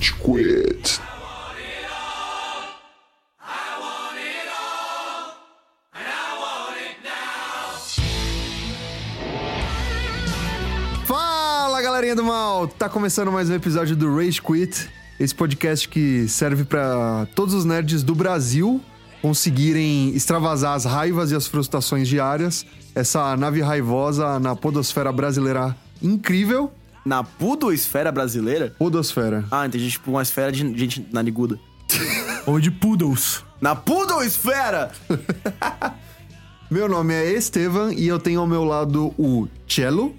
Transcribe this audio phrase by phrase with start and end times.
[0.00, 1.00] Rage Quit.
[11.04, 12.66] Fala galerinha do mal!
[12.66, 14.88] Tá começando mais um episódio do Rage Quit,
[15.18, 18.80] esse podcast que serve pra todos os nerds do Brasil
[19.20, 22.64] conseguirem extravasar as raivas e as frustrações diárias.
[22.94, 26.72] Essa nave raivosa na podosfera brasileira incrível.
[27.04, 28.74] Na pudosfera brasileira?
[28.78, 29.44] Podosfera.
[29.50, 29.90] Ah, entendi.
[29.90, 31.58] Tipo, uma esfera de gente nariguda.
[32.46, 33.44] Ou de poodles.
[33.60, 34.90] Na pudosfera!
[36.70, 40.14] Meu nome é Estevan e eu tenho ao meu lado o Cello.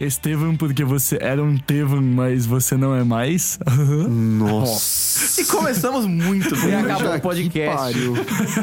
[0.00, 3.58] Estevam, porque você era um Tevan, mas você não é mais.
[4.08, 5.40] Nossa!
[5.40, 6.74] E começamos muito E bem.
[6.76, 7.76] acabou o podcast.
[7.76, 8.14] pariu.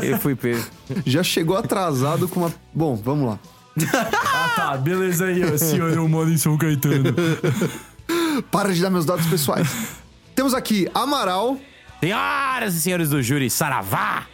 [0.02, 0.64] Eu fui pego.
[1.06, 2.54] Já chegou atrasado com uma.
[2.74, 3.40] Bom, vamos lá.
[3.94, 4.78] Ah, tá.
[4.78, 5.58] Beleza aí, ó.
[5.58, 7.14] Senhor, eu moro em São Caetano.
[8.52, 9.68] Para de dar meus dados pessoais.
[10.36, 11.58] Temos aqui Amaral
[12.00, 14.28] Senhoras e senhores do júri, Saravá!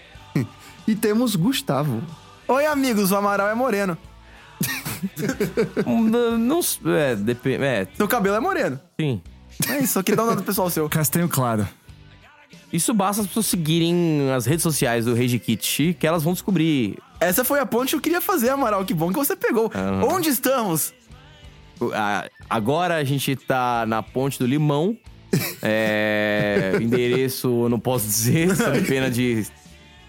[0.88, 2.02] e temos Gustavo.
[2.48, 3.98] Oi, amigos, o Amaral é moreno.
[5.86, 6.59] Não, não
[6.95, 7.64] é, depende.
[7.64, 8.80] É, Seu cabelo é moreno.
[9.00, 9.22] sim.
[9.70, 10.89] É isso, só que dá um dado pessoal seu.
[10.89, 11.67] Castanho claro.
[12.73, 16.98] Isso basta as pessoas seguirem as redes sociais do Rage Kit, que elas vão descobrir.
[17.22, 18.83] Essa foi a ponte que eu queria fazer, Amaral.
[18.83, 19.72] Que bom que você pegou.
[19.73, 20.05] Aham.
[20.05, 20.91] Onde estamos?
[22.50, 24.97] Agora a gente tá na Ponte do Limão.
[25.64, 29.45] É, endereço eu não posso dizer, sob pena de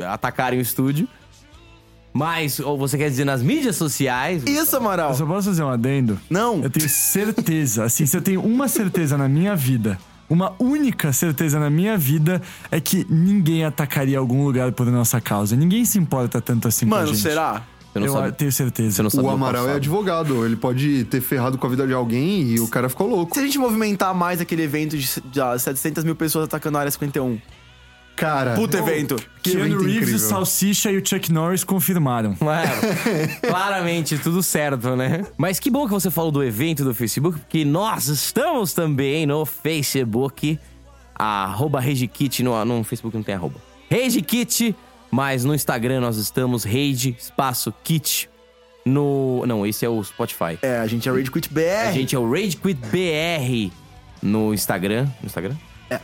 [0.01, 1.07] atacarem o estúdio.
[2.13, 4.43] Mas, ou você quer dizer nas mídias sociais?
[4.45, 5.11] Isso, Amaral.
[5.11, 6.19] Eu só posso fazer um adendo?
[6.29, 6.63] Não.
[6.63, 11.59] Eu tenho certeza, assim, se eu tenho uma certeza na minha vida, uma única certeza
[11.59, 15.55] na minha vida, é que ninguém atacaria algum lugar por nossa causa.
[15.55, 17.23] Ninguém se importa tanto assim com a Mano, gente.
[17.23, 17.63] será?
[17.93, 18.97] Você não eu sabe, tenho certeza.
[18.97, 21.93] você não sabe O Amaral é advogado, ele pode ter ferrado com a vida de
[21.93, 23.35] alguém e o cara ficou louco.
[23.35, 26.81] Se a gente movimentar mais aquele evento de, de ah, 700 mil pessoas atacando a
[26.81, 27.39] área 51.
[28.17, 28.55] Cara.
[28.55, 29.17] Puta evento.
[29.43, 30.17] Que Keanu evento Reeves, incrível.
[30.17, 32.37] o Salsicha e o Chuck Norris confirmaram.
[32.41, 35.25] É, claramente, tudo certo, né?
[35.37, 39.45] Mas que bom que você falou do evento do Facebook, porque nós estamos também no
[39.45, 40.59] Facebook,
[41.15, 43.57] arroba RageKit, no, no Facebook não tem arroba.
[43.91, 44.75] RageKit,
[45.11, 48.31] mas no Instagram nós estamos Rage Espaço Kit.
[48.85, 49.45] No.
[49.47, 50.59] Não, esse é o Spotify.
[50.61, 51.89] É, a gente é Rage Quit BR.
[51.89, 53.73] A gente é o Rage Quit BR
[54.23, 55.07] no Instagram.
[55.21, 55.55] No Instagram?
[55.91, 56.01] É.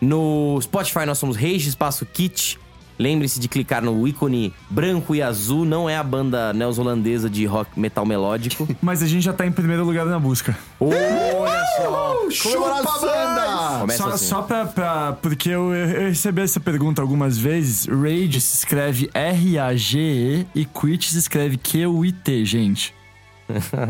[0.00, 2.58] No Spotify nós somos Rage Espaço Kit.
[2.98, 5.64] Lembre-se de clicar no ícone branco e azul.
[5.64, 8.68] Não é a banda neozelandesa de rock metal melódico.
[8.82, 10.56] Mas a gente já tá em primeiro lugar na busca.
[10.78, 12.30] Olha só!
[12.30, 13.80] Chupa banda!
[13.80, 14.26] Começa Só, assim.
[14.26, 17.86] só pra, pra- Porque eu, eu recebi essa pergunta algumas vezes.
[17.86, 22.94] Rage se escreve R-A-G-E e Quit se escreve Q-U-I-T, gente.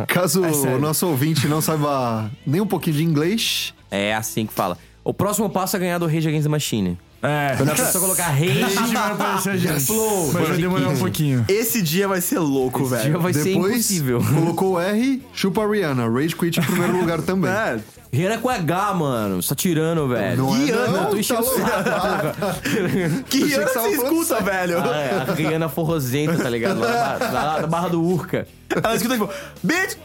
[0.07, 0.77] Caso É sério.
[0.77, 4.79] o nosso ouvinte não saiba nem um pouquinho de inglês, É assim que fala.
[5.03, 6.99] O próximo passo é ganhar do Rage Against the Machine.
[7.23, 7.55] É.
[7.57, 9.87] Quando a pessoa colocar Rage, Rage vai aparecer a gente.
[9.87, 11.45] Flow, Mas vai demorar um pouquinho.
[11.49, 13.21] Esse dia vai ser louco, esse dia velho.
[13.21, 14.23] vai ser depois impossível.
[14.23, 16.09] colocou o R, chupa a Rihanna.
[16.09, 17.51] Rage Quit em primeiro lugar também.
[17.51, 17.79] É.
[18.13, 19.41] Rihanna é com H, mano.
[19.41, 20.37] Você tá tirando, velho.
[20.43, 23.23] Não é Rihanna, não, tô enchendo tá o.
[23.25, 24.79] Que Rihanna que você escuta, velho?
[24.81, 26.81] Ah, é, a Rihanna forrosenta, tá ligado?
[26.81, 28.49] Lá, na- lá na Barra do Urca.
[28.83, 29.29] Ela escuta tipo,
[29.63, 29.97] bitch,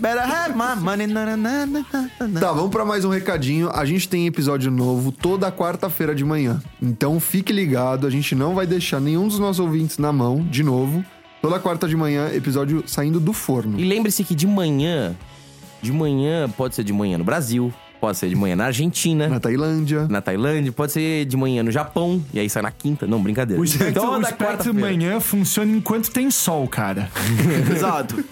[0.00, 1.06] better have my money.
[1.08, 1.84] nananana,
[2.18, 3.70] tana." Tá, vamos pra mais um recadinho.
[3.72, 6.62] A gente tem episódio novo toda quarta-feira de manhã.
[6.80, 10.62] Então fique ligado, a gente não vai deixar nenhum dos nossos ouvintes na mão, de
[10.62, 11.04] novo.
[11.42, 13.78] Toda quarta de manhã, episódio saindo do forno.
[13.78, 15.14] E lembre-se que de manhã,
[15.84, 19.38] de manhã, pode ser de manhã no Brasil, pode ser de manhã na Argentina, Na
[19.40, 20.06] Tailândia.
[20.08, 23.06] na Tailândia, pode ser de manhã no Japão, e aí sai na quinta.
[23.06, 23.60] Não, brincadeira.
[23.60, 24.80] O espectro, o Toda espectro quarta-feira.
[24.80, 27.10] manhã funciona enquanto tem sol, cara.
[27.74, 28.22] Exato.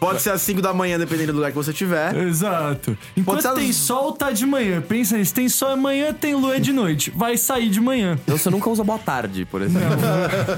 [0.00, 2.16] Pode ser às 5 da manhã, dependendo do lugar que você tiver.
[2.16, 2.98] Exato.
[3.16, 4.80] Enquanto às- tem sol, tá de manhã.
[4.80, 5.32] Pensa nisso.
[5.32, 7.12] Tem sol amanhã, tem lua de noite.
[7.14, 8.18] Vai sair de manhã.
[8.24, 9.96] Então você nunca usa boa tarde, por exemplo.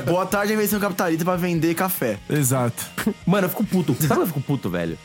[0.06, 2.16] Boa tarde, a invenção capitalista pra vender café.
[2.30, 2.86] Exato.
[3.26, 3.94] Mano, eu fico puto.
[4.00, 4.96] Sabe eu fico puto, velho?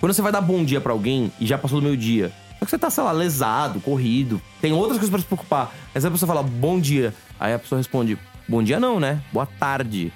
[0.00, 2.32] Quando você vai dar bom dia pra alguém e já passou do meio dia.
[2.58, 4.40] Só que você tá, sei lá, lesado, corrido.
[4.60, 5.74] Tem outras coisas pra se preocupar.
[5.94, 7.14] Aí a pessoa fala, bom dia.
[7.38, 8.18] Aí a pessoa responde,
[8.48, 9.20] bom dia não, né?
[9.32, 10.12] Boa tarde.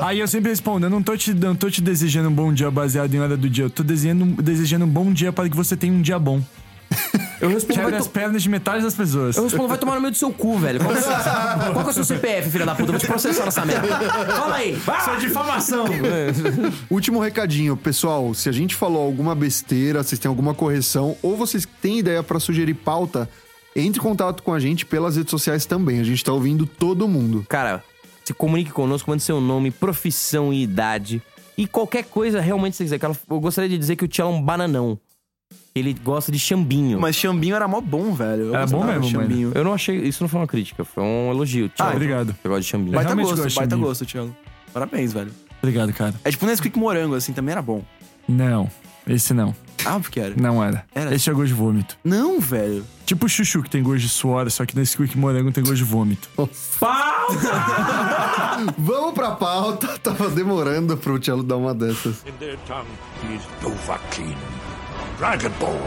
[0.00, 2.70] Aí eu sempre respondo, eu não tô te, não tô te desejando um bom dia
[2.70, 3.64] baseado em hora do dia.
[3.64, 6.42] Eu tô desejando, desejando um bom dia para que você tenha um dia bom.
[7.40, 9.36] Eu respondo, vai Quebra as pernas de metade das pessoas.
[9.36, 10.78] eu respondo, vai tomar no meio do seu cu, velho.
[10.80, 12.88] Qual, que é- qual que é o seu CPF, filha da puta?
[12.88, 13.88] Eu vou te processar nessa merda.
[13.88, 14.72] Fala aí.
[14.74, 15.84] Isso é difamação.
[16.90, 18.32] Último recadinho, pessoal.
[18.34, 22.38] Se a gente falou alguma besteira, vocês têm alguma correção ou vocês têm ideia pra
[22.38, 23.28] sugerir pauta,
[23.74, 25.98] entre em contato com a gente pelas redes sociais também.
[26.00, 27.44] A gente tá ouvindo todo mundo.
[27.48, 27.82] Cara,
[28.24, 31.20] se comunique conosco, mande seu nome, profissão e idade.
[31.58, 32.98] E qualquer coisa realmente você quiser.
[32.98, 34.98] Cara, Eu gostaria de dizer que o Tchau é um bananão.
[35.74, 37.00] Ele gosta de chambinho.
[37.00, 38.44] Mas Xambinho era mó bom, velho.
[38.44, 39.10] Eu Era bom mesmo, mano.
[39.10, 39.52] Chambinho.
[39.54, 39.96] Eu não achei.
[39.96, 41.68] Isso não foi uma crítica, foi um elogio.
[41.68, 41.92] Thiago.
[41.92, 42.36] Ah, obrigado.
[42.40, 42.92] Você gosta de chambinho.
[42.92, 44.36] Baita realmente gosto, gosto baita gosto, Thiago.
[44.72, 45.32] Parabéns, velho.
[45.62, 46.14] Obrigado, cara.
[46.24, 47.82] É tipo Nesquik morango, assim, também era bom.
[48.28, 48.70] Não,
[49.06, 49.54] esse não.
[49.84, 50.34] Ah, porque era.
[50.36, 50.84] Não era.
[50.94, 51.14] Era.
[51.14, 51.96] Esse é gosto de vômito.
[52.04, 52.84] Não, velho.
[53.04, 55.76] Tipo o chuchu que tem gosto de suor, só que nesse quick morango tem gosto
[55.76, 56.28] de vômito.
[58.78, 59.98] Vamos pra pauta.
[59.98, 62.24] Tava demorando pro Tchelo dar uma dessas.
[62.26, 62.86] In their tongue,
[63.24, 64.36] he is Dovahkiin,
[65.22, 65.78] Dragonborn.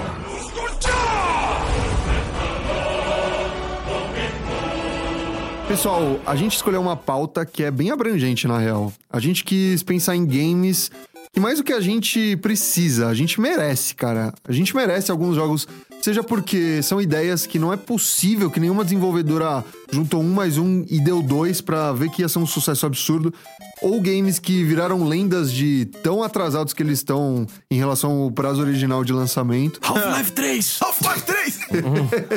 [5.67, 8.93] Pessoal, a gente escolheu uma pauta que é bem abrangente, na real.
[9.11, 10.89] A gente quis pensar em games
[11.33, 14.33] que mais do que a gente precisa, a gente merece, cara.
[14.47, 15.67] A gente merece alguns jogos,
[16.05, 20.85] seja porque são ideias que não é possível que nenhuma desenvolvedora juntou um mais um
[20.87, 23.33] e deu dois pra ver que ia ser um sucesso absurdo,
[23.81, 28.61] ou games que viraram lendas de tão atrasados que eles estão em relação ao prazo
[28.61, 29.79] original de lançamento.
[29.81, 30.77] Half-Life 3!
[30.83, 31.59] Half-Life 3!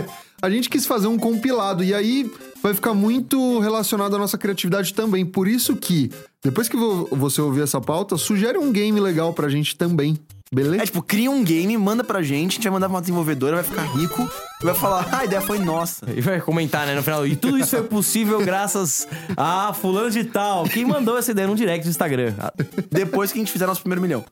[0.41, 2.31] A gente quis fazer um compilado e aí
[2.63, 5.27] vai ficar muito relacionado à nossa criatividade também.
[5.27, 6.11] Por isso que,
[6.43, 10.17] depois que vo- você ouvir essa pauta, sugere um game legal pra gente também.
[10.53, 10.83] Beleza?
[10.83, 13.57] É tipo, cria um game, manda pra gente, a gente vai mandar pra uma desenvolvedora,
[13.57, 14.29] vai ficar rico
[14.61, 16.07] e vai falar, ah, a ideia foi nossa.
[16.11, 17.27] E vai comentar, né, no final.
[17.27, 19.07] E tudo isso foi possível graças
[19.37, 20.65] a fulano de tal.
[20.65, 22.35] Quem mandou essa ideia no direct do Instagram?
[22.39, 22.53] Ah,
[22.91, 24.25] Depois que a gente fizer nosso primeiro milhão.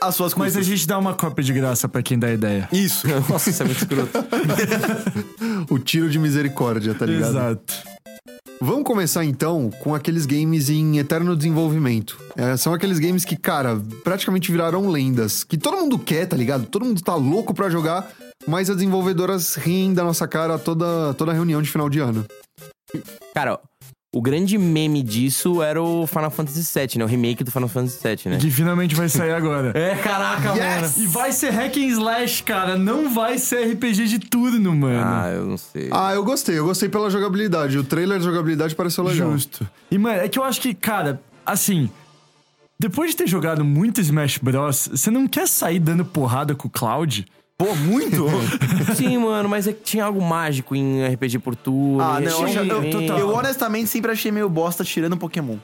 [0.00, 0.66] As suas Mas custas.
[0.66, 2.68] a gente dá uma cópia de graça pra quem dá ideia.
[2.70, 3.06] Isso.
[3.28, 4.24] Nossa, isso é muito escroto.
[5.68, 7.30] O tiro de misericórdia, tá ligado?
[7.30, 7.74] Exato.
[8.60, 12.18] Vamos começar então com aqueles games em eterno desenvolvimento.
[12.36, 15.44] É, são aqueles games que, cara, praticamente viraram lendas.
[15.44, 16.66] Que todo mundo quer, tá ligado?
[16.66, 18.10] Todo mundo tá louco pra jogar,
[18.46, 22.24] mas as desenvolvedoras riem da nossa cara toda, toda reunião de final de ano.
[23.34, 23.60] Cara,
[24.16, 27.04] o grande meme disso era o Final Fantasy VII, né?
[27.04, 28.38] O remake do Final Fantasy VII, né?
[28.38, 29.66] Que finalmente vai sair agora.
[29.76, 30.92] É, caraca, mano.
[30.96, 32.78] E vai ser hack and slash, cara.
[32.78, 35.02] Não vai ser RPG de turno, mano.
[35.04, 35.90] Ah, eu não sei.
[35.92, 37.76] Ah, eu gostei, eu gostei pela jogabilidade.
[37.76, 39.32] O trailer de jogabilidade pareceu legal.
[39.32, 39.68] Justo.
[39.90, 41.90] E, mano, é que eu acho que, cara, assim.
[42.80, 46.70] Depois de ter jogado muito Smash Bros., você não quer sair dando porrada com o
[46.70, 47.26] Cloud?
[47.58, 48.26] Pô, muito?
[48.94, 52.02] Sim, mano, mas é que tinha algo mágico em RPG por turno.
[52.02, 55.56] ah, não, eu, achei eu, eu honestamente sempre achei meio bosta tirando Pokémon.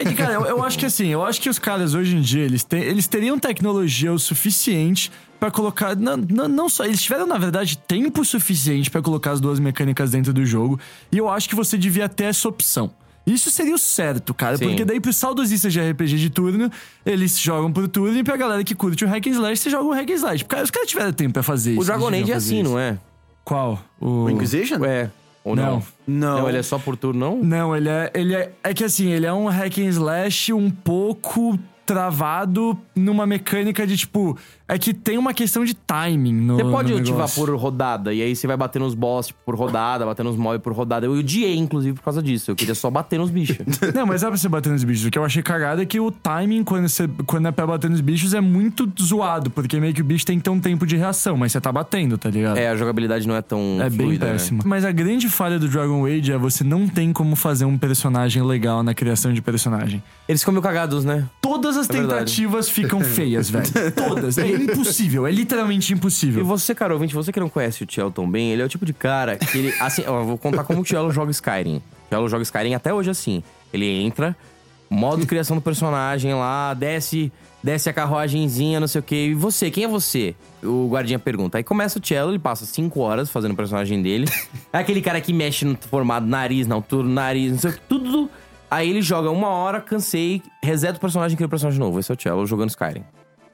[0.00, 2.22] É que, cara, eu, eu acho que assim, eu acho que os caras hoje em
[2.22, 5.94] dia, eles, têm, eles teriam tecnologia o suficiente pra colocar.
[5.94, 6.84] Não, não, não só.
[6.84, 10.80] Eles tiveram, na verdade, tempo suficiente pra colocar as duas mecânicas dentro do jogo.
[11.12, 12.90] E eu acho que você devia ter essa opção.
[13.26, 14.56] Isso seria o certo, cara.
[14.56, 14.66] Sim.
[14.68, 16.70] Porque daí, pros saudosistas de RPG de turno,
[17.04, 18.16] eles jogam por turno.
[18.18, 20.44] E pra galera que curte o hack and slash, você joga o hack and slash.
[20.44, 21.80] Porque os caras tiveram tempo pra fazer isso.
[21.80, 22.70] O Dragon Age é assim, isso.
[22.70, 22.98] não é?
[23.44, 23.78] Qual?
[24.00, 24.24] O...
[24.24, 24.84] O Inquisition?
[24.84, 25.10] É.
[25.44, 25.82] Ou não?
[26.06, 26.38] Não.
[26.40, 26.48] Não.
[26.48, 27.42] ele é só por turno, não?
[27.42, 28.52] Não, ele é, ele é.
[28.62, 33.96] É que assim, ele é um hack and slash um pouco travado numa mecânica de
[33.96, 34.36] tipo.
[34.72, 36.56] É que tem uma questão de timing no.
[36.56, 37.44] Você pode no ativar negócio.
[37.46, 40.72] por rodada, e aí você vai bater nos boss por rodada, bater nos mobs por
[40.72, 41.06] rodada.
[41.06, 42.50] Eu odiei, inclusive, por causa disso.
[42.50, 43.58] Eu queria só bater nos bichos.
[43.94, 45.04] Não, mas dá pra você bater nos bichos.
[45.06, 47.90] O que eu achei cagado é que o timing, quando, você, quando é pra bater
[47.90, 50.86] nos bichos, é muito zoado, porque meio que o bicho tem que ter um tempo
[50.86, 52.56] de reação, mas você tá batendo, tá ligado?
[52.56, 54.32] é, a jogabilidade não é tão É bem fluida, né?
[54.32, 54.62] péssimo.
[54.64, 58.42] Mas a grande falha do Dragon Age é você não tem como fazer um personagem
[58.42, 60.02] legal na criação de personagem.
[60.28, 61.26] Eles ficam meio cagados, né?
[61.40, 62.18] Todas as É verdade.
[62.20, 63.64] tentativas ficam feias, velho.
[63.96, 64.38] Todas.
[64.38, 65.26] É impossível.
[65.26, 66.44] É literalmente E impossível.
[66.44, 68.92] você, cara, ouvinte, você que não conhece o tão bem, ele é o tipo de
[68.92, 69.74] cara que ele.
[69.80, 71.82] Assim, eu vou contar como o Tielo joga Skyrim.
[72.08, 73.42] Tielo joga Skyrim até hoje assim.
[73.72, 74.36] Ele entra,
[74.88, 77.32] modo criação do personagem lá, desce,
[77.62, 79.28] desce a carruagenzinha, não sei o quê.
[79.30, 80.34] E você, quem é você?
[80.62, 81.58] O guardinha pergunta.
[81.58, 84.26] Aí começa o Cello, ele passa cinco horas fazendo o personagem dele.
[84.72, 87.80] É aquele cara que mexe no formato nariz, na altura nariz, não sei o que,
[87.88, 88.30] tudo.
[88.70, 91.98] Aí ele joga uma hora, cansei, reseta o personagem e cria o personagem novo.
[91.98, 93.02] Esse é o Cello jogando Skyrim.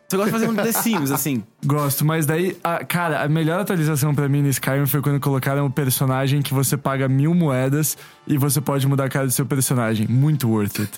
[0.08, 1.42] Você gosta de fazer um The Sims, assim.
[1.64, 5.66] Gosto, mas daí, a- cara, a melhor atualização pra mim no Skyrim foi quando colocaram
[5.66, 7.96] o personagem que você paga mil moedas
[8.26, 10.06] e você pode mudar a cara do seu personagem.
[10.08, 10.92] Muito worth it.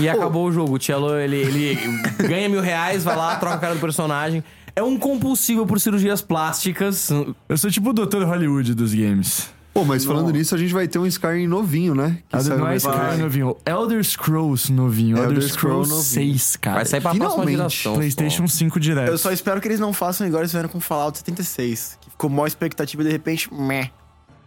[0.00, 0.76] E acabou o jogo.
[0.76, 1.78] O Cello, ele, ele
[2.26, 4.42] ganha mil reais, vai lá, troca a cara do personagem.
[4.74, 7.10] É um compulsível por cirurgias plásticas.
[7.48, 8.22] Eu sou tipo o Dr.
[8.24, 9.50] Hollywood dos games.
[9.76, 12.18] Pô, mas falando nisso, a gente vai ter um Skyrim novinho, né?
[12.30, 15.18] Que Elder, não é Skyrim novinho, Elder Scrolls novinho.
[15.18, 16.32] Elder, Elder Scrolls Scrolls novinho.
[16.38, 16.76] 6, cara.
[16.76, 17.56] Vai sair pra próxima Finalmente.
[17.58, 17.94] geração.
[17.94, 19.08] PlayStation 5 direto.
[19.10, 21.98] Eu só espero que eles não façam igual eles fizeram com Fallout 76.
[22.00, 23.90] Que ficou maior expectativa e de repente, meh.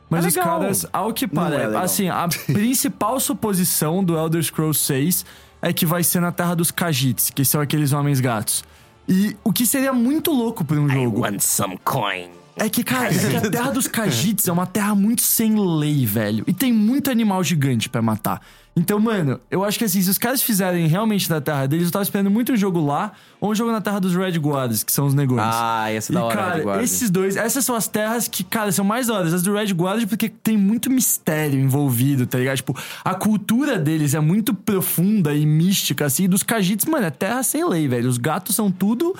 [0.09, 0.59] Mas É os legal.
[0.59, 1.83] caras, ao que Não é parece, legal.
[1.83, 5.25] assim, a principal suposição do Elder Scrolls 6
[5.61, 8.63] é que vai ser na Terra dos Khajiits, que são aqueles homens gatos.
[9.07, 11.21] E o que seria muito louco pra um jogo.
[11.39, 12.29] some coin.
[12.59, 16.05] É que, cara, é que a terra dos Khajiits é uma terra muito sem lei,
[16.05, 16.43] velho.
[16.45, 18.41] E tem muito animal gigante pra matar.
[18.75, 21.91] Então, mano, eu acho que assim, se os caras fizerem realmente na terra deles, eu
[21.91, 23.11] tava esperando muito um jogo lá
[23.41, 25.41] ou um jogo na terra dos Red Guards, que são os negões.
[25.43, 28.71] Ah, ser da E, hora, cara, Red esses dois, essas são as terras que, cara,
[28.71, 29.35] são mais da hora.
[29.35, 32.57] As do Red Guard, porque tem muito mistério envolvido, tá ligado?
[32.57, 36.23] Tipo, a cultura deles é muito profunda e mística, assim.
[36.23, 38.07] E dos Khajiits, mano, é terra sem lei, velho.
[38.07, 39.13] Os gatos são tudo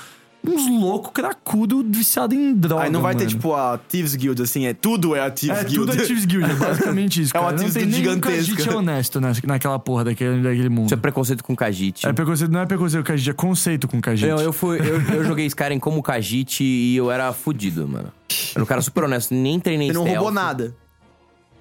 [0.47, 2.83] uns loucos cracudo viciado em droga.
[2.83, 3.35] Aí não vai ter, mano.
[3.35, 5.75] tipo, a Thieves Guild, assim, é tudo é a Thieves É, Guild.
[5.91, 7.61] tudo é Thieves Guild, é basicamente isso, É uma cara.
[7.61, 8.53] não Thieves tem Guild gigantesca.
[8.55, 10.85] Khajiit honesto na, naquela porra daquele, daquele mundo.
[10.85, 12.07] Isso é preconceito com Khajiit.
[12.07, 14.29] É preconceito, não é preconceito com Khajiit, é conceito com Khajiit.
[14.29, 18.11] Eu, eu, fui, eu, eu joguei Skyrim como Khajiit e eu era fudido, mano.
[18.29, 20.73] Eu era um cara super honesto, nem treinei Ele não stealth, roubou nada.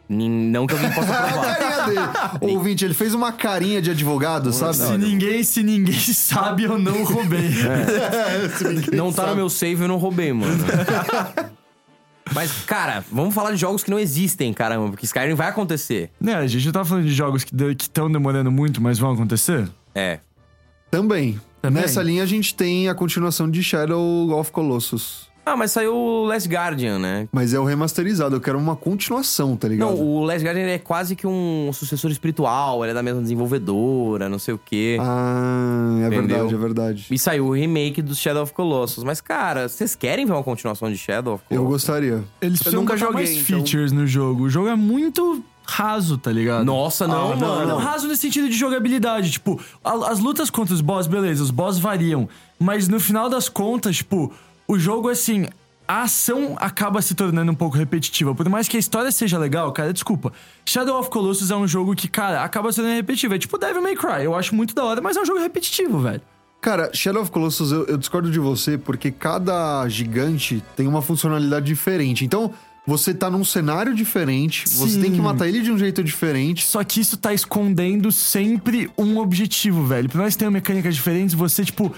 [0.08, 1.58] nem- Não que alguém possa A provar.
[1.88, 2.00] Dele.
[2.54, 4.76] Ouvinte, ele fez uma carinha de advogado, sabe?
[4.76, 7.48] Se ninguém, se ninguém sabe, eu não roubei.
[8.92, 10.64] Não tá no meu save, eu não roubei, mano.
[12.34, 16.10] Mas, cara, vamos falar de jogos que não existem, caramba, porque Skyrim vai acontecer.
[16.20, 19.68] né, a gente tá falando de jogos que estão demorando muito, mas vão acontecer?
[19.94, 20.20] É.
[20.90, 21.40] Também.
[21.62, 21.82] Também.
[21.82, 25.27] Nessa linha a gente tem a continuação de Shadow of Colossus.
[25.48, 27.28] Ah, mas saiu o Last Guardian, né?
[27.32, 29.88] Mas é o remasterizado, eu quero uma continuação, tá ligado?
[29.88, 34.28] Não, o Last Guardian é quase que um sucessor espiritual, ele é da mesma desenvolvedora,
[34.28, 34.98] não sei o quê.
[35.00, 36.22] Ah, é Entendeu?
[36.28, 37.06] verdade, é verdade.
[37.10, 39.04] E saiu o remake do Shadow of Colossus.
[39.04, 41.72] Mas, cara, vocês querem ver uma continuação de Shadow of Eu Colossus?
[41.88, 42.24] gostaria.
[42.40, 44.44] Eles precisam nunca joguei, mais então- features no jogo.
[44.44, 46.64] O jogo é muito raso, tá ligado?
[46.64, 47.66] Nossa, não, Ah, não, mano.
[47.68, 49.30] Não, raso nesse sentido de jogabilidade.
[49.30, 52.28] Tipo, a- as lutas contra os boss, beleza, os boss variam.
[52.58, 54.32] Mas no final das contas, tipo,
[54.68, 55.46] o jogo, assim,
[55.88, 58.34] a ação acaba se tornando um pouco repetitiva.
[58.34, 60.30] Por mais que a história seja legal, cara, desculpa.
[60.66, 63.34] Shadow of Colossus é um jogo que, cara, acaba sendo repetitivo.
[63.34, 64.24] É tipo Devil May Cry.
[64.24, 66.20] Eu acho muito da hora, mas é um jogo repetitivo, velho.
[66.60, 71.64] Cara, Shadow of Colossus, eu, eu discordo de você, porque cada gigante tem uma funcionalidade
[71.64, 72.24] diferente.
[72.24, 72.52] Então,
[72.86, 75.00] você tá num cenário diferente, você Sim.
[75.02, 76.66] tem que matar ele de um jeito diferente.
[76.66, 80.08] Só que isso tá escondendo sempre um objetivo, velho.
[80.08, 81.94] Por mais que tenha mecânicas diferentes, você, tipo.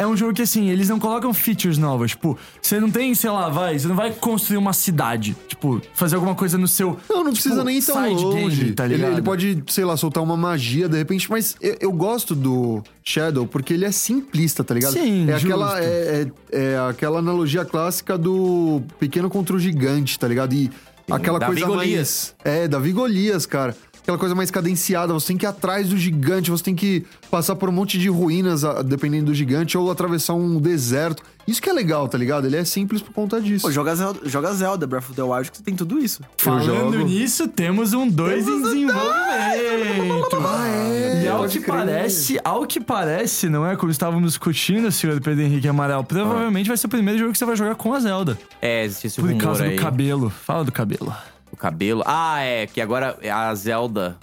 [0.00, 2.12] É um jogo que, assim, eles não colocam features novas.
[2.12, 5.36] Tipo, você não tem, sei lá, vai, você não vai construir uma cidade.
[5.46, 6.98] Tipo, fazer alguma coisa no seu.
[7.08, 8.56] Não, não precisa tipo, nem ir tão side longe.
[8.62, 9.12] game, tá ele, ligado?
[9.12, 13.46] ele pode, sei lá, soltar uma magia de repente, mas eu, eu gosto do Shadow
[13.46, 14.94] porque ele é simplista, tá ligado?
[14.94, 20.26] Sim, é aquela, é, é- é aquela analogia clássica do pequeno contra o gigante, tá
[20.26, 20.54] ligado?
[20.54, 20.70] E
[21.10, 22.34] aquela Davi coisa Golias.
[22.44, 22.56] mais.
[22.56, 23.76] É, Davi Golias, cara.
[24.10, 27.54] Aquela coisa mais cadenciada, você tem que ir atrás do gigante, você tem que passar
[27.54, 31.22] por um monte de ruínas, a- dependendo do gigante, ou atravessar um deserto.
[31.46, 32.44] Isso que é legal, tá ligado?
[32.44, 33.64] Ele é simples por conta disso.
[33.64, 36.22] Pô, joga Zelda, joga Zelda, Breath of the Wild, que você tem tudo isso.
[36.38, 37.04] Falando jogo.
[37.06, 40.36] nisso, temos um 2 em desenvolvimento.
[40.36, 41.66] Ah, é, E ao que crer.
[41.76, 43.76] parece, ao que parece, não é?
[43.76, 47.44] Como estávamos discutindo, senhor Pedro Henrique Amaral, provavelmente vai ser o primeiro jogo que você
[47.44, 48.36] vai jogar com a Zelda.
[48.60, 49.76] É, existe esse Por causa aí.
[49.76, 50.30] do cabelo.
[50.30, 51.14] Fala do cabelo.
[51.52, 52.02] O cabelo.
[52.06, 54.16] Ah, é, que agora a Zelda.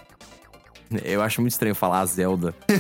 [1.04, 2.56] Eu acho muito estranho falar a Zelda.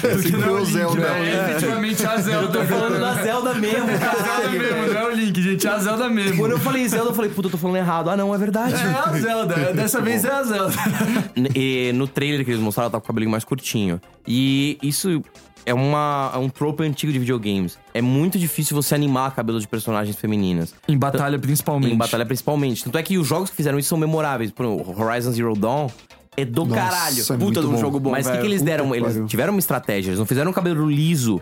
[0.00, 1.08] Sempre o Zelda.
[1.08, 2.46] É, efetivamente a Zelda.
[2.46, 5.66] Eu tô falando da Zelda mesmo, A Zelda mesmo, não é o Link, gente.
[5.66, 6.36] É a Zelda mesmo.
[6.36, 8.10] Quando eu falei Zelda, eu falei, puta, eu tô falando errado.
[8.10, 8.74] Ah, não, é verdade.
[8.74, 9.72] É a Zelda.
[9.74, 10.74] Dessa vez é a Zelda.
[11.54, 14.00] E no trailer que eles mostraram, ela tá com o cabelinho mais curtinho.
[14.26, 15.22] E isso
[15.64, 17.78] é, uma, é um trope antigo de videogames.
[17.92, 20.74] É muito difícil você animar cabelo de personagens femininas.
[20.88, 21.92] Em batalha, principalmente.
[21.92, 22.84] Em batalha, principalmente.
[22.84, 24.50] Tanto é que os jogos que fizeram isso são memoráveis.
[24.50, 25.88] Por exemplo, Horizon Zero Dawn
[26.36, 27.20] é do Nossa, caralho.
[27.20, 27.78] é Puta de um bom.
[27.78, 28.94] jogo bom, Mas o que, que eles Puta deram?
[28.94, 30.10] Eles tiveram uma estratégia.
[30.10, 31.40] Eles não fizeram um cabelo liso,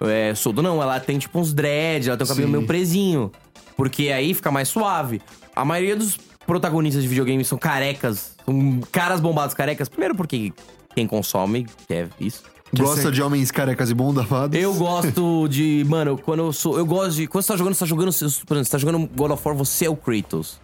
[0.00, 0.62] é, solto.
[0.62, 2.52] Não, ela tem tipo uns dreads, ela tem um cabelo Sim.
[2.52, 3.30] meio presinho.
[3.76, 5.20] Porque aí fica mais suave.
[5.54, 8.34] A maioria dos protagonistas de videogames são carecas.
[8.44, 9.88] São caras bombados carecas.
[9.88, 10.52] Primeiro porque
[10.94, 12.42] quem consome quer isso.
[12.72, 14.58] Gosta de homens carecas e bondafados?
[14.58, 15.84] Eu gosto de.
[15.88, 16.78] Mano, quando eu sou.
[16.78, 17.26] Eu gosto de.
[17.26, 18.12] Quando você tá jogando, você tá jogando.
[18.12, 20.60] Por exemplo, você tá jogando God of War, você é o Kratos.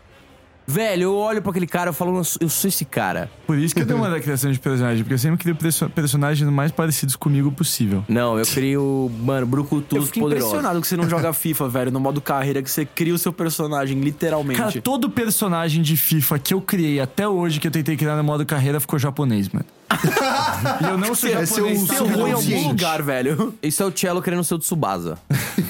[0.66, 3.30] Velho, eu olho pra aquele cara e falo, eu sou- eu sou esse cara.
[3.46, 6.48] Por isso que eu demoro a criação de personagem, porque eu sempre crio perso- personagens
[6.50, 8.04] mais parecidos comigo possível.
[8.08, 10.48] Não, eu crio, mano, Eu brucutus fico poderosos.
[10.50, 13.32] impressionado que você não joga FIFA, velho, no modo carreira, que você cria o seu
[13.32, 14.58] personagem, literalmente.
[14.60, 18.24] Cara, todo personagem de FIFA que eu criei até hoje, que eu tentei criar no
[18.24, 19.64] modo carreira, ficou japonês, mano.
[20.80, 21.78] e eu não sou é japonês.
[21.80, 21.94] seu- tá?
[21.94, 23.54] Seu ruim em algum lugar, velho.
[23.62, 25.16] Isso é o Cello querendo ser o Tsubasa.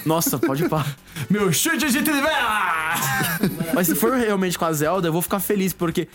[0.06, 0.86] Nossa, pode pá.
[1.28, 2.94] Meu chute de trivela!
[3.76, 6.08] Mas se for realmente com a Zelda, eu vou ficar feliz, porque.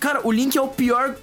[0.00, 1.14] Cara, o Link é o pior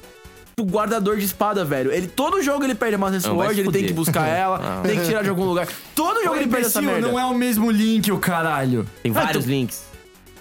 [0.61, 1.91] guardador de espada, velho.
[1.91, 4.81] Ele, todo jogo ele perde a Master vai Sword, ele tem que buscar ela, Ah.
[4.87, 5.67] tem que tirar de algum lugar.
[5.95, 7.07] Todo jogo ele perde essa Imbecil, merda.
[7.11, 8.87] não é o mesmo Link, o caralho.
[9.01, 9.83] Tem vários links.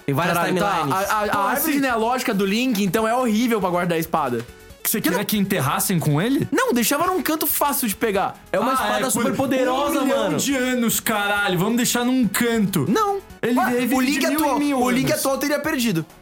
[0.05, 0.93] Tem várias Caralho, tá, timelines.
[1.09, 3.99] a, a, a Pô, árvore assim- genealógica do Link, então, é horrível pra guardar a
[3.99, 4.45] espada.
[4.85, 6.47] Você queria que enterrassem com ele?
[6.51, 8.35] Não, deixava num canto fácil de pegar.
[8.51, 10.37] É uma Ah, espada por super poderosa, um mano.
[10.37, 11.57] de anos, caralho.
[11.57, 12.85] Vamos deixar num canto.
[12.89, 13.19] Não.
[13.41, 16.05] Ele vive o Link atual, o Link atual teria perdido.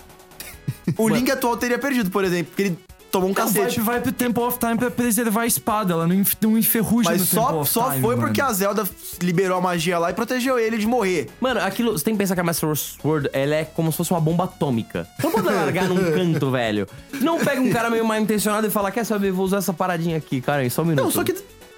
[0.97, 2.77] O Link atual teria perdido, por exemplo, porque ele
[3.11, 3.79] tomou um vai, cacete.
[3.81, 5.93] vai pro Temple of Time pra preservar a espada.
[5.93, 8.27] Ela não, enf- não enferruja Mas no Temple só, of só Time, foi mano.
[8.27, 8.83] porque a Zelda
[9.21, 11.29] liberou a magia lá e protegeu ele de morrer.
[11.39, 14.11] Mano, aquilo, você tem que pensar que a Master Sword, ela é como se fosse
[14.11, 15.07] uma bomba atômica.
[15.23, 16.87] Não pode largar num canto, velho.
[17.21, 20.17] Não pega um cara meio mal intencionado e fala, quer saber, vou usar essa paradinha
[20.17, 21.03] aqui, cara, só um minuto.
[21.03, 21.35] Não, só que.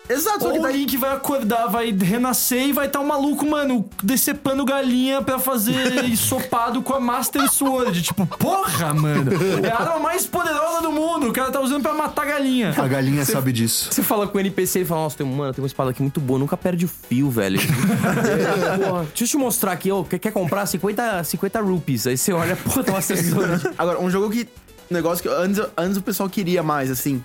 [0.09, 0.79] Exato, Ou que o daí.
[0.79, 6.03] Link vai acordar, vai renascer e vai estar um maluco, mano, decepando galinha pra fazer
[6.05, 8.01] ensopado com a Master Sword.
[8.01, 9.31] Tipo, porra, mano.
[9.65, 11.29] É a arma mais poderosa do mundo.
[11.29, 12.73] O cara tá usando pra matar galinha.
[12.77, 13.89] A galinha sabe disso.
[13.91, 16.19] Você fala com o NPC, ele fala, nossa, tem, mano, tem uma espada aqui muito
[16.19, 17.59] boa, nunca perde o fio, velho.
[17.61, 22.07] É, porra, deixa eu te mostrar aqui, ó, quer, quer comprar 50, 50 rupees.
[22.07, 23.69] Aí você olha, pô, tem uma Sword.
[23.77, 24.47] Agora, um jogo que.
[24.91, 27.23] Um negócio que antes, antes o pessoal queria mais, assim.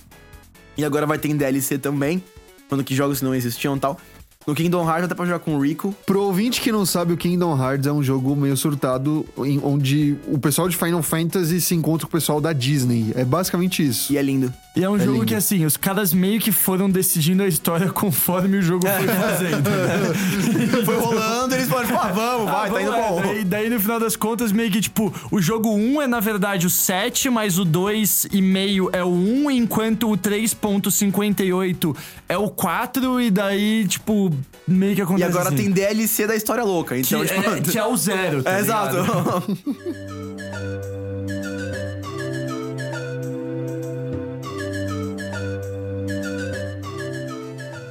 [0.77, 2.23] E agora vai ter em DLC também.
[2.69, 3.99] Quando que jogos não existiam e tal.
[4.47, 5.95] No Kingdom Hearts dá pra jogar com o Rico.
[6.07, 10.17] Pro ouvinte que não sabe, o Kingdom Hearts é um jogo meio surtado, em- onde
[10.27, 13.13] o pessoal de Final Fantasy se encontra com o pessoal da Disney.
[13.15, 14.11] É basicamente isso.
[14.13, 14.51] E é lindo.
[14.79, 15.27] E é um jogo lindo.
[15.27, 19.69] que, assim, os caras meio que foram decidindo a história conforme o jogo foi fazendo.
[20.85, 23.19] Foi rolando, eles falaram, pô, vamos, vai, Ah, tá indo bom.
[23.19, 26.21] é, Daí, daí, no final das contas, meio que, tipo, o jogo 1 é, na
[26.21, 31.97] verdade, o 7, mas o 2,5 é o 1, enquanto o 3.58
[32.29, 34.33] é o 4, e daí, tipo,
[34.67, 35.57] meio que E acontece agora assim.
[35.57, 36.95] tem DLC da história louca.
[36.95, 37.41] Que, Então, tipo.
[37.51, 38.97] é, que é o zero, tá É, exato.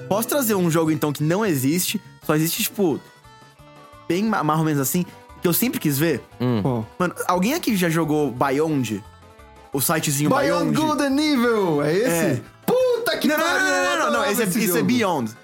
[0.08, 3.00] Posso trazer um jogo, então, que não existe, só existe, tipo,
[4.08, 5.06] bem ma- mais ou menos assim,
[5.42, 6.22] que eu sempre quis ver?
[6.64, 6.84] Pô.
[6.98, 9.04] Mano, alguém aqui já jogou Beyond?
[9.74, 10.76] O sitezinho Beyond Beyond?
[10.76, 11.84] Good and Evil!
[11.84, 12.08] É esse?
[12.10, 12.42] É.
[12.66, 14.80] Puta que Não, não, não, não, não, não, não, adorava esse é, esse isso é
[14.80, 14.88] jogo.
[14.88, 15.30] Beyond.
[15.30, 15.38] Isso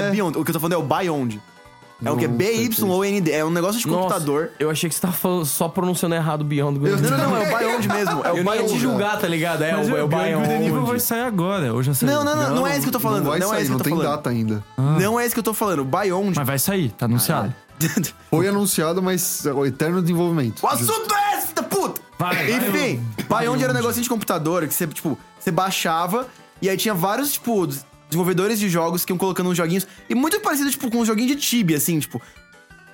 [0.00, 0.10] é É.
[0.10, 0.38] Beyond.
[0.38, 1.42] O que eu tô falando é o Beyond.
[2.04, 3.30] É o que é Não, B-Y-O-N-D.
[3.32, 4.50] É um negócio de computador.
[4.58, 7.02] eu achei que você tava falando- só pronunciando errado Beyond Good.
[7.02, 8.24] Não, não, não, é o Beyond mesmo.
[8.24, 8.78] É o Eu nem ia te Beyond.
[8.80, 9.62] julgar, tá ligado?
[9.62, 10.40] É, Mas o, é o Good Evil
[10.72, 10.86] Beyond.
[10.90, 12.12] vai sair agora, ou já saiu?
[12.12, 13.22] Não, não, não, não é esse que eu tô falando.
[13.24, 14.16] Não vai Não é sair, esse que não eu tô tem falando.
[14.16, 14.64] data ainda.
[14.76, 15.80] Não é esse que eu tô falando.
[15.80, 16.32] O Beyond.
[16.36, 17.54] Mas vai sair, tá anunciado.
[18.30, 20.62] Foi anunciado, mas é o eterno desenvolvimento.
[20.62, 22.00] O assunto é esse, da puta!
[22.18, 26.28] Vai, vai, Enfim, Beyond era um negocinho de computador que você, tipo, você baixava
[26.62, 27.66] e aí tinha vários, tipo,
[28.14, 29.86] desenvolvedores de jogos que iam colocando uns joguinhos.
[30.08, 32.22] E muito parecido, tipo, com um joguinho de Tibia, assim, tipo.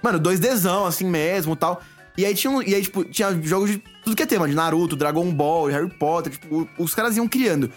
[0.02, 1.82] Mano, 2Dzão, assim mesmo tal.
[2.16, 4.96] E aí tinha, e aí, tipo, tinha jogos de tudo que é tema, de Naruto,
[4.96, 7.70] Dragon Ball, Harry Potter, tipo, os caras iam criando.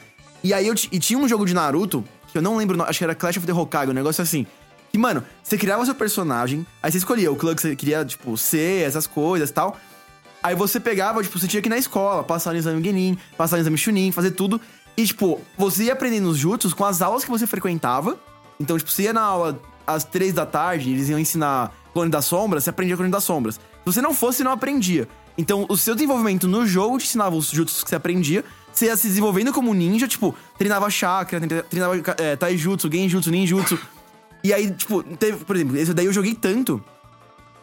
[0.43, 3.03] E aí eu e tinha um jogo de Naruto, que eu não lembro, acho que
[3.03, 4.45] era Clash of the Hokage, um negócio assim.
[4.91, 8.37] Que, mano, você criava seu personagem, aí você escolhia o clã que você queria, tipo,
[8.37, 9.77] ser, essas coisas tal.
[10.41, 13.55] Aí você pegava, tipo, você tinha que ir na escola, passar no exame Genin, passar
[13.55, 14.59] no exame Chunin, fazer tudo.
[14.95, 18.17] E, tipo, você ia aprendendo os jutsus com as aulas que você frequentava.
[18.59, 22.25] Então, tipo, você ia na aula às três da tarde, eles iam ensinar Clone das
[22.25, 23.55] Sombras, você aprendia Clone das Sombras.
[23.55, 25.07] Se você não fosse, não aprendia.
[25.37, 28.45] Então, o seu desenvolvimento no jogo te ensinava os jutsus que você aprendia.
[28.71, 33.79] Você ia se desenvolvendo como ninja, tipo, treinava chakra, tre- treinava é, taijutsu, genjutsu, ninjutsu.
[34.43, 36.83] E aí, tipo, teve, por exemplo, esse daí eu joguei tanto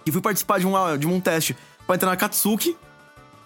[0.05, 2.77] que fui participar de um, de um teste pra entrar na Katsuki.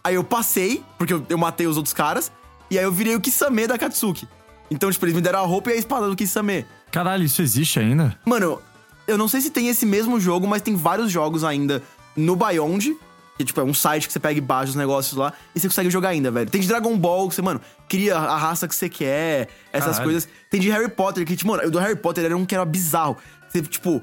[0.02, 2.30] Aí eu passei, porque eu, eu matei os outros caras.
[2.74, 4.28] E aí eu virei o Kisame da Katsuki.
[4.68, 6.66] Então, tipo, eles me deram a roupa e a espada do Kisame.
[6.90, 8.18] Caralho, isso existe ainda?
[8.24, 8.60] Mano,
[9.06, 11.80] eu não sei se tem esse mesmo jogo, mas tem vários jogos ainda
[12.16, 12.96] no Beyond.
[13.38, 15.68] Que, tipo, é um site que você pega e baixa os negócios lá e você
[15.68, 16.50] consegue jogar ainda, velho.
[16.50, 20.04] Tem de Dragon Ball, que você, mano, cria a raça que você quer, essas Caralho.
[20.04, 20.28] coisas.
[20.50, 22.64] Tem de Harry Potter, que, tipo, mano, o do Harry Potter era um que era
[22.64, 23.16] bizarro.
[23.48, 24.02] Você, tipo,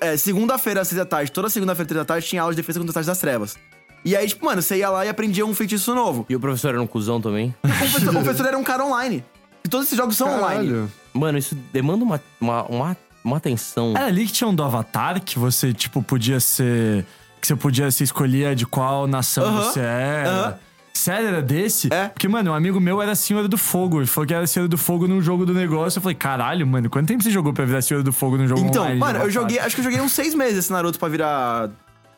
[0.00, 2.56] é, segunda-feira às seis da tarde, toda segunda-feira às três da tarde, tinha aula de
[2.56, 3.54] defesa contra as das trevas.
[4.04, 6.26] E aí, tipo, mano, você ia lá e aprendia um feitiço novo.
[6.28, 7.54] E o professor era um cuzão também?
[7.64, 9.24] O professor, o professor era um cara online.
[9.64, 10.68] E todos esses jogos são online.
[10.68, 10.92] Caralho.
[11.14, 13.94] Mano, isso demanda uma, uma, uma, uma atenção.
[13.96, 17.04] Era ali que tinha um do Avatar, que você, tipo, podia ser.
[17.40, 20.30] Que você podia se escolher de qual nação Aham, você era.
[20.30, 20.54] aham.
[20.94, 21.88] Sério, era desse?
[21.92, 22.08] É.
[22.08, 23.98] Porque, mano, um amigo meu era Senhora do Fogo.
[24.00, 25.98] Ele falou que era Senhora do Fogo num jogo do negócio.
[25.98, 28.60] Eu falei, caralho, mano, quanto tempo você jogou pra virar Senhora do Fogo num jogo
[28.60, 28.94] Então, online?
[28.96, 29.30] de mano, eu Avatar?
[29.30, 31.70] joguei, acho que eu joguei uns seis meses esse Naruto pra virar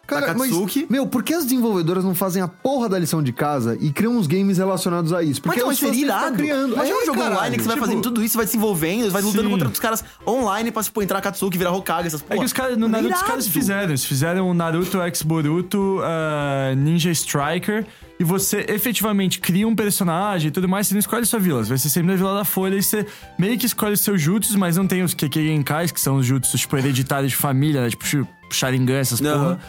[0.06, 0.50] Cara, mas,
[0.90, 4.16] meu, por que as desenvolvedoras não fazem a porra da lição de casa e criam
[4.16, 5.40] uns games relacionados a isso?
[5.44, 6.36] Mas Porque então, os mas fãs seria ficar irado.
[6.36, 6.72] criando.
[6.74, 7.36] Imagina É, um jogo caralho.
[7.36, 9.50] online que você vai Tipo, fazendo tudo isso, vai desenvolvendo, vai lutando Sim.
[9.50, 12.38] contra outros caras online pra, tipo, entrar Katsuki, virar Hokage, essas É porra.
[12.40, 13.88] que os caras, no Naruto, os caras fizeram.
[13.90, 17.86] Eles fizeram o Naruto X Boruto ah, Ninja Striker.
[18.20, 20.86] E você efetivamente cria um personagem e tudo mais.
[20.86, 21.64] Você não escolhe sua vila.
[21.64, 22.76] Você vai ser sempre na Vila da Folha.
[22.76, 23.04] E você
[23.38, 25.44] meio que escolhe os seus jutsus, mas não tem os Kekkei
[25.92, 27.90] que são os jutsus, tipo, hereditários de família, né?
[27.90, 28.04] Tipo,
[28.50, 29.38] Sharingan, essas Aham.
[29.38, 29.60] porra.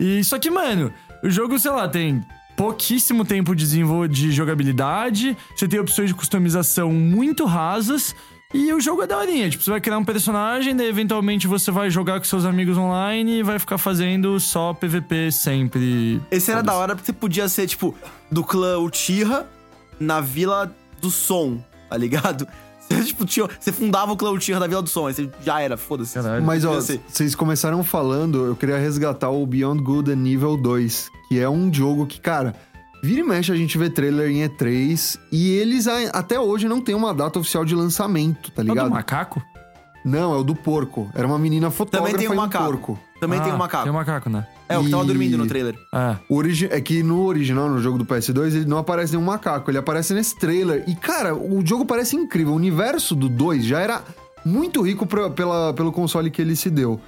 [0.00, 2.24] E só que, mano, o jogo, sei lá, tem
[2.56, 3.66] pouquíssimo tempo de,
[4.08, 8.14] de jogabilidade, você tem opções de customização muito rasas.
[8.52, 11.88] E o jogo é daorinha, tipo, você vai criar um personagem, daí eventualmente você vai
[11.88, 16.20] jogar com seus amigos online e vai ficar fazendo só PVP sempre.
[16.32, 17.94] Esse era da hora porque você podia ser, tipo,
[18.28, 19.46] do clã Uchiha
[20.00, 22.48] na Vila do Som, tá ligado?
[22.90, 25.60] Você, tipo, tinha, você fundava o clã Uchiha da Vila do Som, aí você já
[25.60, 26.14] era, foda-se.
[26.14, 26.44] Caralho.
[26.44, 31.48] Mas, ó, vocês começaram falando, eu queria resgatar o Beyond Good nível 2, que é
[31.48, 32.54] um jogo que, cara,
[33.02, 36.94] vira e mexe a gente vê trailer em E3 e eles até hoje não tem
[36.94, 38.90] uma data oficial de lançamento, tá É o do ligado?
[38.90, 39.42] macaco?
[40.04, 41.10] Não, é o do porco.
[41.14, 42.64] Era uma menina fotógrafa Também tem um e um macaco.
[42.64, 42.98] porco.
[43.20, 43.82] Também tem Ah, um macaco.
[43.84, 44.46] Tem um macaco, né?
[44.68, 45.76] É, o que tava E- dormindo no trailer.
[45.92, 46.16] É.
[46.28, 49.70] O origi- É que no original, no jogo do PS2, ele não aparece nenhum macaco,
[49.70, 50.84] ele aparece nesse trailer.
[50.86, 52.52] E, cara, o jogo parece incrível.
[52.54, 54.02] O universo do 2 já era
[54.44, 56.98] muito rico pra- pela, pelo console que ele se deu.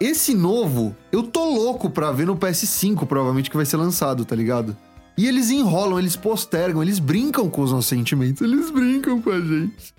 [0.00, 4.36] Esse novo, eu tô louco pra ver no PS5, provavelmente, que vai ser lançado, tá
[4.36, 4.76] ligado?
[5.16, 9.40] E eles enrolam, eles postergam, eles brincam com os nossos sentimentos, eles brincam com a
[9.40, 9.92] gente.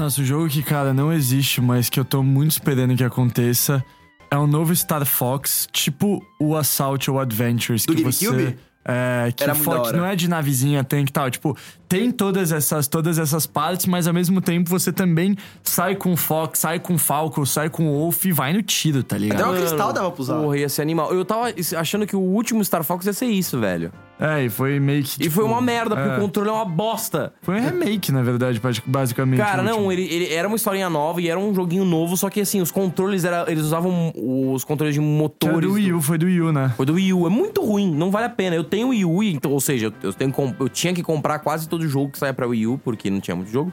[0.00, 3.84] Nossa, o jogo que, cara, não existe, mas que eu tô muito esperando que aconteça
[4.30, 7.84] é um novo Star Fox, tipo o Assault ou Adventures.
[7.84, 8.24] Do que você.
[8.24, 8.58] GameCube?
[8.82, 11.30] É, que Era o Fox não é de navezinha, tem que tal.
[11.30, 11.54] Tipo,
[11.86, 16.16] tem todas essas, todas essas partes, mas ao mesmo tempo você também sai com o
[16.16, 19.38] Fox, sai com o Falcon, sai com o Wolf e vai no tiro, tá ligado?
[19.38, 20.40] Até Mano, cristal dava pra usar.
[20.40, 21.12] Porra, ia ser animal.
[21.12, 23.92] Eu tava achando que o último Star Fox ia ser isso, velho.
[24.20, 25.14] É, e foi meio que.
[25.16, 26.16] E tipo, foi uma merda, porque é.
[26.18, 27.32] o controle é uma bosta.
[27.40, 29.38] Foi um remake, na verdade, basic- basicamente.
[29.40, 32.40] Cara, não, ele, ele era uma historinha nova e era um joguinho novo, só que
[32.40, 35.60] assim, os controles era, eles usavam os controles de motores.
[35.66, 36.74] do Wii U, foi do Wii U, né?
[36.76, 38.54] Foi do Wii U, é muito ruim, não vale a pena.
[38.54, 41.88] Eu tenho Wii U, então, ou seja, eu, tenho, eu tinha que comprar quase todo
[41.88, 43.72] jogo que saia pra Wii U, porque não tinha muito jogo.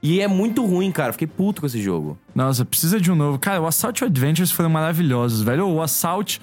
[0.00, 1.12] E é muito ruim, cara.
[1.12, 2.18] Fiquei puto com esse jogo.
[2.34, 3.38] Nossa, precisa de um novo.
[3.38, 5.68] Cara, o Assault Adventures foram maravilhosos, velho.
[5.68, 6.40] O Assault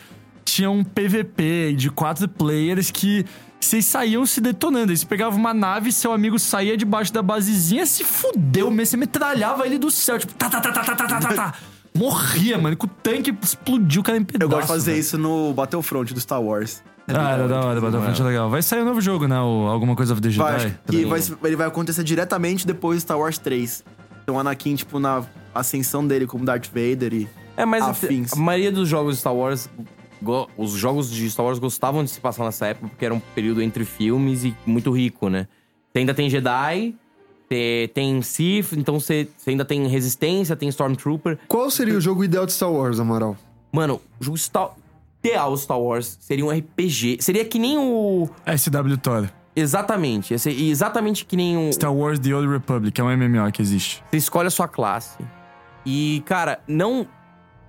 [0.51, 3.25] tinha um PVP de quatro players que
[3.59, 4.91] vocês saíam se detonando.
[4.91, 8.91] Eles pegavam uma nave, seu amigo saía debaixo da basezinha, se fudeu, mesmo.
[8.91, 11.53] Você metralhava ele do céu, tipo, tá, tá, tá, tá, tá, tá, tá, tá, tá.
[11.95, 14.43] Morria, mano, que o tanque explodiu o cara em pedaço.
[14.45, 15.01] Eu gosto de fazer velho.
[15.01, 16.81] isso no Battlefront do Star Wars.
[17.07, 18.49] Ah, era da hora, Battlefront é legal.
[18.49, 19.39] Vai sair um novo jogo, né?
[19.39, 20.43] O, alguma coisa of the Jedi.
[20.43, 21.05] Vai, que também.
[21.05, 23.83] vai, ele vai acontecer diretamente depois de Star Wars 3.
[24.23, 27.27] Então o Anakin, tipo, na ascensão dele como Darth Vader e...
[27.57, 28.31] É, mas Afins.
[28.31, 29.67] a maioria dos jogos de Star Wars.
[30.58, 33.62] Os jogos de Star Wars gostavam de se passar nessa época, porque era um período
[33.62, 35.47] entre filmes e muito rico, né?
[35.91, 36.95] Você ainda tem Jedi,
[37.47, 41.39] você tem Sith, então você, você ainda tem Resistência, tem Stormtrooper.
[41.47, 43.36] Qual seria o jogo ideal de Star Wars, Amaral?
[43.71, 44.71] Mano, o jogo Star...
[45.23, 47.17] ideal Star Wars seria um RPG.
[47.21, 48.29] Seria que nem o.
[48.45, 49.29] SW Thor.
[49.55, 50.32] Exatamente.
[50.32, 51.71] ia ser exatamente que nem um.
[51.71, 54.03] Star Wars The Old Republic, é um MMO que existe.
[54.10, 55.17] Você escolhe a sua classe.
[55.86, 57.08] E, cara, não.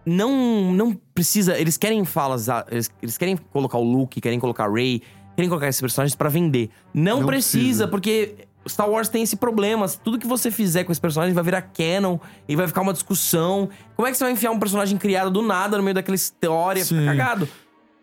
[0.05, 0.73] Não.
[0.73, 1.59] Não precisa.
[1.59, 2.49] Eles querem falas.
[2.49, 5.03] ah, Eles, eles querem colocar o Luke, querem colocar a Rey,
[5.37, 6.71] querem colocar esses personagens pra vender.
[6.95, 7.89] Não, Não precisa, precisa.
[7.89, 8.35] porque.
[8.69, 9.89] Star Wars tem esse problema.
[9.89, 13.71] Tudo que você fizer com esse personagem vai virar canon e vai ficar uma discussão.
[13.97, 16.85] Como é que você vai enfiar um personagem criado do nada no meio daquela história?
[16.85, 17.07] Fica Sim.
[17.07, 17.49] cagado.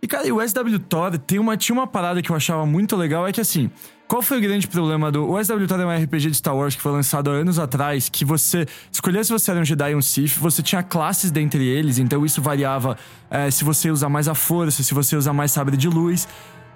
[0.02, 3.28] E, cara, o SW Thor tem uma, tinha uma parada que eu achava muito legal,
[3.28, 3.70] é que assim,
[4.08, 5.30] qual foi o grande problema do.
[5.30, 8.08] O SW Thor é um RPG de Star Wars que foi lançado há anos atrás,
[8.10, 11.66] que você escolhia se você era um Jedi ou um Sith, você tinha classes dentre
[11.66, 12.98] eles, então isso variava
[13.30, 16.28] eh, se você usar mais a força, se você usar mais sabre de luz.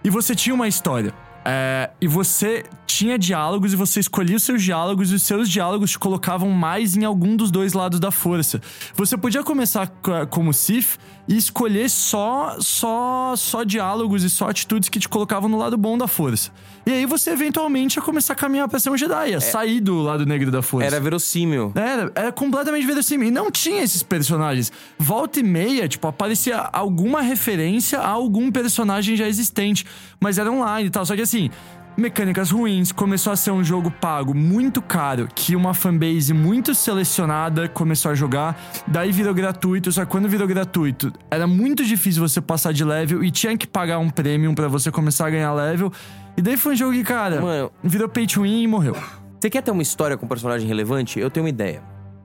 [0.03, 1.13] E você tinha uma história.
[1.43, 5.89] É, e você tinha diálogos e você escolhia os seus diálogos e os seus diálogos
[5.91, 8.61] te colocavam mais em algum dos dois lados da força.
[8.95, 10.99] Você podia começar co- como Sith
[11.31, 15.97] e escolher só só só diálogos e só atitudes que te colocavam no lado bom
[15.97, 16.51] da força.
[16.85, 20.01] E aí você eventualmente ia começar a caminhar pra ser um Jedi, ia sair do
[20.01, 20.87] lado negro da força.
[20.87, 21.71] Era verossímil.
[21.73, 23.29] Era, era completamente verossímil.
[23.29, 24.73] E não tinha esses personagens.
[24.97, 29.85] Volta e meia, tipo, aparecia alguma referência a algum personagem já existente.
[30.19, 31.05] Mas era online e tal.
[31.05, 31.49] Só que assim,
[31.97, 37.67] mecânicas ruins, começou a ser um jogo pago muito caro, que uma fanbase muito selecionada
[37.67, 38.59] começou a jogar.
[38.87, 43.23] Daí virou gratuito, só que quando virou gratuito, era muito difícil você passar de level
[43.23, 45.91] e tinha que pagar um premium pra você começar a ganhar level.
[46.37, 47.71] E daí foi um jogo que, cara, Mano.
[47.83, 48.95] virou pay to win e morreu.
[49.39, 51.19] Você quer ter uma história com um personagem relevante?
[51.19, 51.81] Eu tenho uma ideia.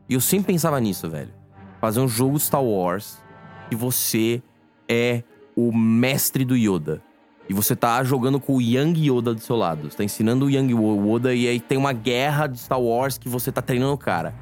[0.08, 1.30] E eu sempre pensava nisso, velho.
[1.80, 3.18] Fazer um jogo Star Wars
[3.70, 4.42] e você
[4.88, 5.22] é
[5.56, 7.02] o mestre do Yoda.
[7.48, 9.90] E você tá jogando com o Young Yoda do seu lado.
[9.90, 13.28] Você tá ensinando o Young Yoda e aí tem uma guerra de Star Wars que
[13.28, 14.34] você tá treinando o cara.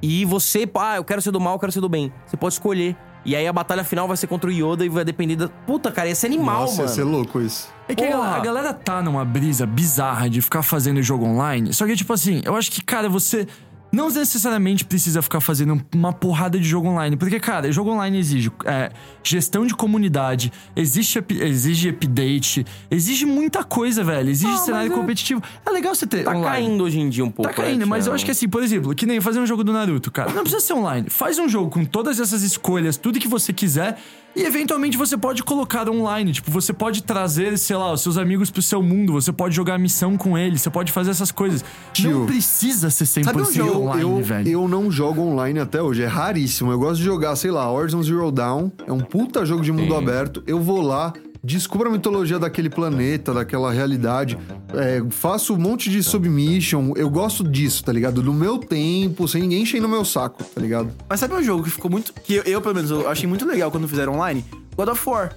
[0.00, 2.12] E você, ah, eu quero ser do mal, eu quero ser do bem.
[2.26, 2.96] Você pode escolher.
[3.24, 5.48] E aí a batalha final vai ser contra o Yoda e vai depender da.
[5.48, 6.94] Puta, cara, ia ser animal, Nossa, ia mano.
[6.94, 7.68] ser louco isso.
[7.88, 8.36] É que Porra!
[8.36, 11.72] a galera tá numa brisa bizarra de ficar fazendo jogo online.
[11.72, 13.46] Só que, tipo assim, eu acho que, cara, você
[13.94, 17.16] não necessariamente precisa ficar fazendo uma porrada de jogo online.
[17.16, 18.90] Porque, cara, jogo online exige é,
[19.22, 24.28] gestão de comunidade, exige, exige update, exige muita coisa, velho.
[24.30, 25.42] Exige Ah, cenário é- competitivo.
[25.64, 26.44] É legal você ter Tá online.
[26.66, 27.50] caindo hoje em dia um pouco.
[27.50, 29.62] Tá caindo, né, mas eu acho que assim, por exemplo, que nem fazer um jogo
[29.64, 30.32] do Naruto, cara.
[30.32, 31.08] Não precisa ser online.
[31.10, 33.98] Faz um jogo com todas essas escolhas, tudo que você quiser.
[34.36, 36.32] E eventualmente você pode colocar online.
[36.32, 39.12] Tipo, você pode trazer, sei lá, os seus amigos pro seu mundo.
[39.12, 40.60] Você pode jogar missão com eles.
[40.62, 41.64] Você pode fazer essas coisas.
[41.92, 44.48] Tio, não precisa ser 100% sabe um jogo- online, eu, velho.
[44.48, 46.72] eu não jogo online até hoje, é raríssimo.
[46.72, 48.70] Eu gosto de jogar, sei lá, Horizon Zero Dawn.
[48.86, 50.42] É um puta jogo de mundo aberto.
[50.46, 51.12] Eu vou lá,
[51.44, 54.38] descubro a mitologia daquele planeta, daquela realidade.
[54.72, 56.94] é, faço um monte de submission.
[56.96, 58.22] Eu gosto disso, tá ligado?
[58.22, 60.90] No meu tempo, sem ninguém enchendo o meu saco, tá ligado?
[61.08, 62.12] Mas sabe um jogo que ficou muito.
[62.14, 64.44] Que eu, eu, pelo menos, eu achei muito legal quando fizeram online?
[64.76, 65.36] God of War.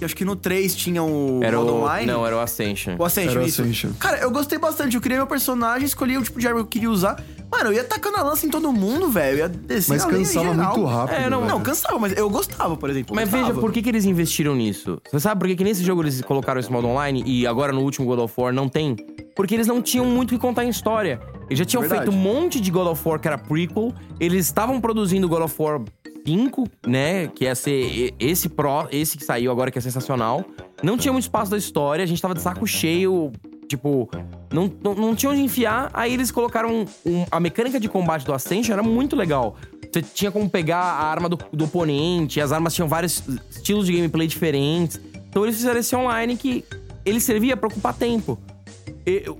[0.00, 1.76] Eu acho que no 3 tinha o Era modo o...
[1.82, 2.10] online.
[2.10, 2.96] Não, era o Ascension.
[2.98, 3.62] O Ascension, Era o isso.
[3.62, 3.92] Ascension.
[4.00, 4.96] Cara, eu gostei bastante.
[4.96, 7.22] Eu criei meu personagem, escolhi o tipo de arma que eu queria usar.
[7.54, 9.38] Mano, eu ia tacando a lança em todo mundo, velho.
[9.38, 10.76] Ia descer Mas a lenha cansava geral.
[10.76, 11.14] muito rápido.
[11.14, 11.52] É, não, velho.
[11.52, 13.14] não, cansava, mas eu gostava, por exemplo.
[13.14, 13.48] Mas gostava.
[13.48, 15.00] veja, por que, que eles investiram nisso?
[15.08, 17.82] Você sabe por que, que nesse jogo eles colocaram esse modo online e agora no
[17.82, 18.96] último God of War não tem?
[19.36, 21.20] Porque eles não tinham muito o que contar em história.
[21.46, 22.10] Eles já tinham Verdade.
[22.10, 25.54] feito um monte de God of War que era prequel, eles estavam produzindo God of
[25.56, 25.80] War
[26.26, 27.28] 5, né?
[27.28, 30.44] Que ia ser esse pro, esse que saiu agora que é sensacional.
[30.82, 33.30] Não tinha muito espaço da história, a gente tava de saco cheio,
[33.68, 34.08] tipo,
[34.52, 35.90] não, não, não tinha onde enfiar.
[35.92, 39.56] Aí eles colocaram um- a mecânica de combate do Ascension era muito legal.
[39.92, 43.92] Você tinha como pegar a arma do, do oponente, as armas tinham vários estilos de
[43.92, 45.00] gameplay diferentes.
[45.28, 46.64] Então eles fizeram esse online que
[47.04, 48.38] ele servia pra ocupar tempo.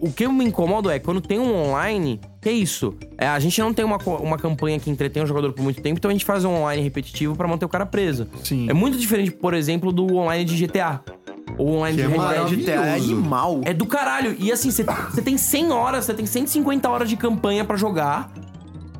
[0.01, 2.95] O que eu me incomodo é quando tem um online, que é isso?
[3.17, 5.99] É, a gente não tem uma, uma campanha que entretém o jogador por muito tempo,
[5.99, 8.29] então a gente faz um online repetitivo pra manter o cara preso.
[8.43, 8.69] Sim.
[8.69, 11.01] É muito diferente, por exemplo, do online de GTA.
[11.57, 12.69] Ou online Que de é Red Dead.
[12.69, 13.61] é animal.
[13.65, 14.37] É do caralho.
[14.39, 18.33] E assim, você tem 100 horas, você tem 150 horas de campanha pra jogar.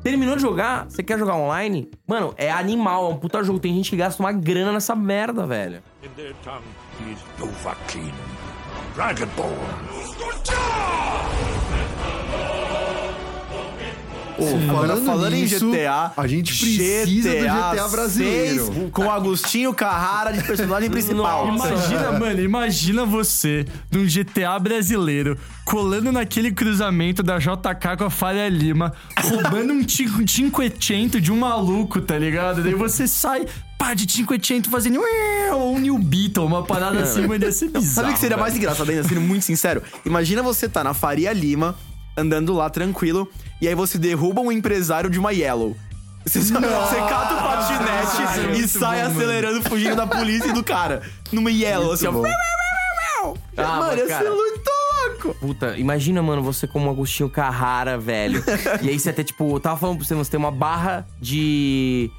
[0.01, 1.89] Terminou de jogar, você quer jogar online?
[2.07, 3.59] Mano, é animal, é um puta jogo.
[3.59, 5.81] Tem gente que gasta uma grana nessa merda, velho.
[6.03, 6.61] In their tongue,
[7.01, 8.44] he is
[8.95, 9.85] Dragonborn.
[14.37, 18.65] Agora, Falando falando nisso, em GTA, a gente precisa do GTA brasileiro.
[18.65, 21.47] 6, com o Agostinho Carrara de personagem principal.
[21.47, 28.49] Imagina, mano, imagina você num GTA brasileiro colando naquele cruzamento da JK com a Faria
[28.49, 28.91] Lima,
[29.23, 32.61] roubando um cinco- cinquecento de um maluco, tá ligado?
[32.61, 33.45] Daí você sai,
[33.85, 34.99] pá, de cinquecento fazendo
[35.53, 37.85] ou um New Beetle, uma parada assim, mas ia ser bizarro.
[37.85, 38.41] Sabe o que seria velho.
[38.41, 39.83] mais engraçado ainda, sendo muito sincero?
[40.05, 41.75] Imagina você tá na Faria Lima,
[42.17, 43.29] andando lá tranquilo,
[43.61, 45.75] e aí você derruba um empresário de uma Yellow.
[46.25, 50.49] Você, você cata o patinete Nossa, é e muito sai bom, acelerando, fugindo da polícia
[50.49, 51.03] e do cara.
[51.31, 52.13] Numa Yellow, assim, ó.
[53.57, 54.71] Ah, Mano, ia ser muito
[55.07, 55.35] louco.
[55.39, 58.43] Puta, imagina, mano, você como Agostinho Carrara, velho.
[58.81, 62.11] e aí você até, tipo, eu tava falando pra você, você tem uma barra de.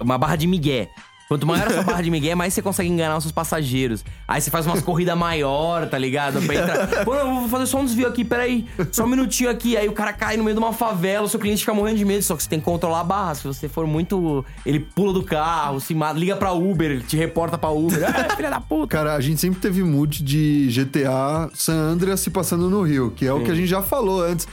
[0.00, 0.90] Uma barra de migué.
[1.28, 4.04] Quanto maior a sua barra de migué, mais você consegue enganar os seus passageiros.
[4.28, 6.40] Aí você faz umas corridas maior, tá ligado?
[6.40, 7.04] Pra entrar.
[7.04, 8.64] Pô, eu vou fazer só um desvio aqui, peraí.
[8.92, 9.76] Só um minutinho aqui.
[9.76, 12.04] Aí o cara cai no meio de uma favela, o seu cliente fica morrendo de
[12.04, 12.22] medo.
[12.22, 13.34] Só que você tem que controlar a barra.
[13.34, 14.44] Se você for muito.
[14.64, 18.04] Ele pula do carro, se mata, liga pra Uber, ele te reporta pra Uber.
[18.08, 18.96] Ah, filha da puta.
[18.96, 23.26] Cara, a gente sempre teve mood de GTA San Andreas se passando no Rio, que
[23.26, 24.46] é o que a gente já falou antes.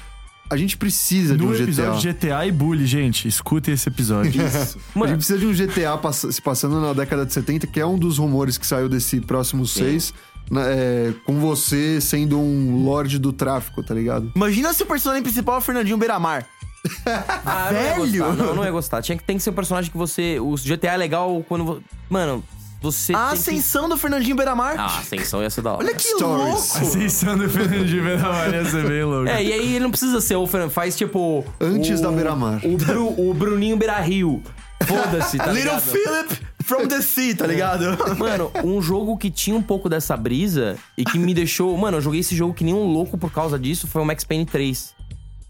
[0.53, 1.63] A gente precisa de No um GTA.
[1.63, 4.29] episódio de GTA e Bully, gente, escutem esse episódio.
[4.41, 7.85] A gente precisa de um GTA pass- se passando na década de 70, que é
[7.85, 10.13] um dos rumores que saiu desse próximo seis,
[10.51, 14.31] na- é, com você sendo um lorde do tráfico, tá ligado?
[14.35, 16.45] Imagina se o personagem principal é o Fernandinho Beiramar.
[17.45, 17.97] Ah, Velho!
[17.99, 18.43] Não, ia gostar.
[18.43, 19.01] não, não ia gostar.
[19.01, 20.37] Tinha que, tem que ser um personagem que você.
[20.39, 21.81] O GTA é legal quando.
[22.09, 22.43] Mano,
[22.83, 23.13] você.
[23.13, 24.75] A tem que- ascensão do Fernandinho Beiramar.
[24.77, 25.79] Ah, a ascensão ia ser da hora.
[25.83, 26.45] Olha que Stories.
[26.45, 26.57] louco.
[26.87, 29.27] Ascensão do Fernandinho Beiramar ia ser bem louco.
[29.29, 30.69] É, e aí ele não precisa ser o Fernando.
[30.71, 31.43] Faz tipo.
[31.59, 32.59] Antes o- da Beira-Mar.
[32.63, 34.43] O, Bru- o Bruninho Beira Rio.
[34.85, 35.79] Foda-se, tá Little?
[35.79, 37.97] Philip from the sea, tá ligado?
[38.17, 41.75] Mano, um jogo que tinha um pouco dessa brisa e que me deixou.
[41.77, 44.25] Mano, eu joguei esse jogo que nem um louco por causa disso foi o Max
[44.25, 44.93] Payne 3.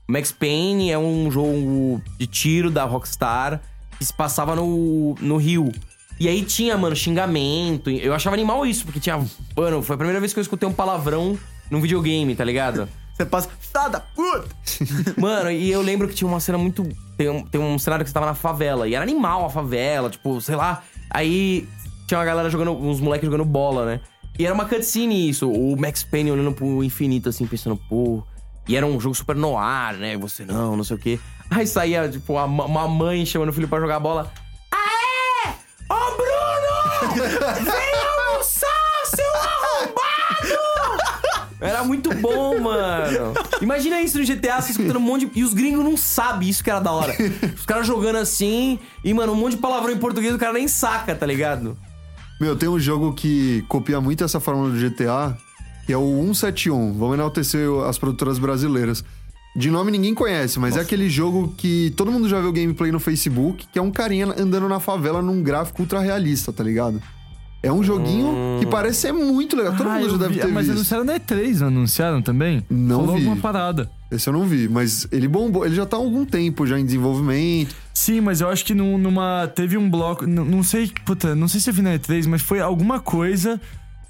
[0.07, 3.59] O Max Payne é um jogo de tiro da Rockstar
[3.97, 5.71] que se passava no, no Rio.
[6.19, 7.89] E aí tinha, mano, xingamento.
[7.89, 9.23] Eu achava animal isso, porque tinha.
[9.55, 11.37] Mano, foi a primeira vez que eu escutei um palavrão
[11.69, 12.87] num videogame, tá ligado?
[13.13, 14.47] Você passa, filha da puta.
[15.21, 16.87] Mano, e eu lembro que tinha uma cena muito.
[17.15, 18.87] Tem um, tem um cenário que você tava na favela.
[18.87, 20.83] E era animal a favela, tipo, sei lá.
[21.11, 21.67] Aí
[22.07, 22.71] tinha uma galera jogando.
[22.71, 23.99] Uns moleques jogando bola, né?
[24.37, 25.47] E era uma cutscene isso.
[25.47, 28.23] O Max Payne olhando pro infinito, assim, pensando, pô.
[28.67, 30.13] E era um jogo super no ar, né?
[30.13, 31.19] E você não, não sei o quê.
[31.51, 34.31] Aí saía, tipo, uma mãe chamando o filho pra jogar bola.
[35.93, 37.13] Ô, Bruno!
[37.63, 39.93] Vem almoçar, seu arrombado!
[41.61, 43.33] Era muito bom, mano.
[43.61, 45.39] Imagina isso no GTA, você escutando um monte de...
[45.39, 47.15] E os gringos não sabem isso que era da hora.
[47.55, 50.67] Os caras jogando assim, e, mano, um monte de palavrão em português, o cara nem
[50.67, 51.77] saca, tá ligado?
[52.41, 55.37] Meu, tem um jogo que copia muito essa fórmula do GTA,
[55.85, 56.97] que é o 171.
[56.97, 59.05] Vamos enaltecer as produtoras brasileiras.
[59.55, 62.99] De nome ninguém conhece, mas é aquele jogo que todo mundo já viu gameplay no
[62.99, 66.99] Facebook, que é um carinha andando na favela num gráfico ultra realista, tá ligado?
[67.61, 69.73] É um joguinho que parece ser muito legal.
[69.77, 70.39] Todo Ah, mundo já deve vi.
[70.41, 70.75] ter Mas visto.
[70.75, 72.65] anunciaram na E3, não anunciaram também?
[72.69, 73.21] Não Falou vi.
[73.21, 73.89] alguma parada.
[74.11, 75.65] Esse eu não vi, mas ele bombou.
[75.65, 77.73] Ele já tá há algum tempo já em desenvolvimento.
[77.93, 79.47] Sim, mas eu acho que num- numa.
[79.55, 80.27] Teve um bloco.
[80.27, 80.91] Não sei.
[81.05, 83.61] Puta, não sei se eu vi na E3, mas foi alguma coisa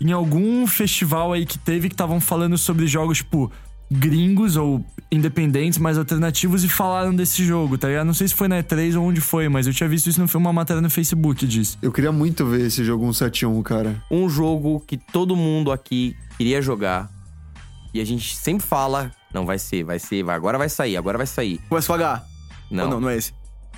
[0.01, 3.51] em algum festival aí que teve que estavam falando sobre jogos, tipo,
[3.93, 8.06] gringos ou independentes, mais alternativos, e falaram desse jogo, tá ligado?
[8.08, 10.27] Não sei se foi na E3 ou onde foi, mas eu tinha visto isso no
[10.27, 11.77] filme, uma matéria no Facebook disso.
[11.82, 13.95] Eu queria muito ver esse jogo 171, cara.
[14.10, 17.10] Um jogo que todo mundo aqui queria jogar.
[17.93, 21.17] E a gente sempre fala, não, vai ser, vai ser, vai, agora vai sair, agora
[21.17, 21.60] vai sair.
[21.69, 22.23] Começa com H.
[22.71, 23.34] Não, Ou não, não é esse.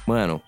[0.07, 0.41] mano,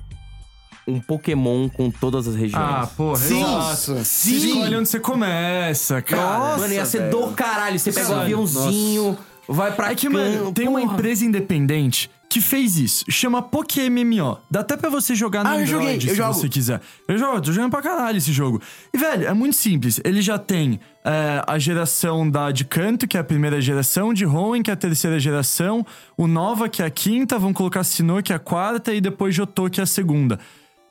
[0.87, 2.63] um Pokémon com todas as regiões.
[2.65, 3.41] Ah, porra, Sim.
[3.43, 4.05] exato.
[4.05, 4.37] Sim.
[4.37, 6.21] Escolhe onde você começa, cara.
[6.39, 7.11] Nossa, Mano, ia ser velho.
[7.11, 7.77] do caralho.
[7.77, 8.21] Você pega o Nossa.
[8.21, 13.05] aviãozinho, vai pra É que, can- mano, tem uma empresa independente que fez isso.
[13.09, 14.37] Chama PokéMMO.
[14.51, 16.33] Dá até pra você jogar no Ah, eu Android joguei, eu se jogo.
[16.33, 16.81] você quiser.
[17.07, 18.61] Eu jogo, tô jogando pra caralho esse jogo.
[18.93, 19.99] E, velho, é muito simples.
[20.03, 24.25] Ele já tem é, a geração da de canto, que é a primeira geração, de
[24.25, 25.85] Hoenn, que é a terceira geração,
[26.17, 29.33] o Nova, que é a quinta, vão colocar Sinnoh, que é a quarta, e depois
[29.33, 30.37] Jotô, que é a segunda.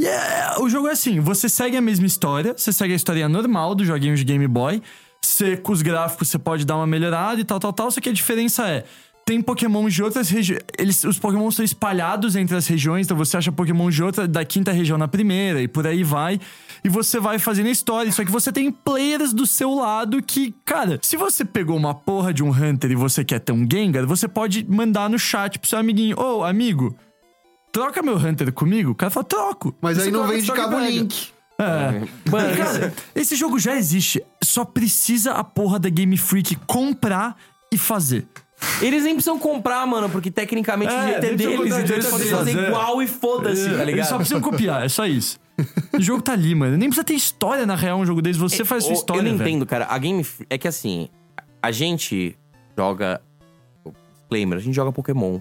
[0.00, 3.28] E é, o jogo é assim, você segue a mesma história, você segue a história
[3.28, 4.82] normal dos joguinhos de Game Boy,
[5.26, 8.08] você, com os gráficos você pode dar uma melhorada e tal, tal, tal, só que
[8.08, 8.84] a diferença é,
[9.24, 10.62] tem Pokémon de outras regiões,
[11.04, 14.72] os Pokémon são espalhados entre as regiões, então você acha Pokémon de outra, da quinta
[14.72, 16.40] região na primeira, e por aí vai,
[16.84, 20.54] e você vai fazendo a história, só que você tem players do seu lado que,
[20.64, 24.06] cara, se você pegou uma porra de um Hunter e você quer ter um Gengar,
[24.06, 26.96] você pode mandar no chat pro seu amiguinho, ô, amigo...
[27.72, 28.92] Troca meu Hunter comigo?
[28.92, 29.76] O cara fala, troco.
[29.82, 31.28] Mas aí não vem de cabo link.
[31.58, 32.30] É.
[32.30, 34.22] Mano, cara, esse jogo já existe.
[34.46, 37.36] Só precisa a porra da Game Freak comprar
[37.72, 38.26] e fazer.
[38.80, 41.40] Eles nem precisam comprar, mano, porque tecnicamente É, o jeito é deles.
[41.42, 41.70] Então eles
[42.08, 42.68] podem deles, fazer é.
[42.68, 44.08] igual e foda-se, tá Eles ligado?
[44.08, 45.38] só precisam copiar, é só isso.
[45.92, 46.76] O jogo tá ali, mano.
[46.76, 48.38] Nem precisa ter história, na real, um jogo desse.
[48.38, 49.48] Você faz sua Ô, história, Eu não velho.
[49.50, 49.86] entendo, cara.
[49.90, 51.08] A Game Freak- É que assim,
[51.62, 52.36] a gente
[52.76, 53.20] joga.
[54.20, 55.40] Disclaimer, a gente joga Pokémon.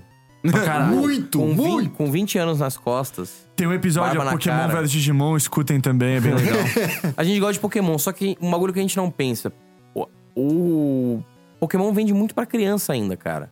[0.52, 0.96] Pra caralho.
[0.98, 1.90] Muito, Com, muito.
[1.92, 3.46] com 20 anos nas costas.
[3.56, 4.82] Tem um episódio Barba a na Pokémon cara.
[4.82, 6.58] vs Digimon, escutem também, é bem legal.
[7.16, 9.52] A gente gosta de Pokémon, só que um bagulho que a gente não pensa.
[9.94, 11.24] O, o
[11.60, 13.50] Pokémon vende muito pra criança ainda, cara.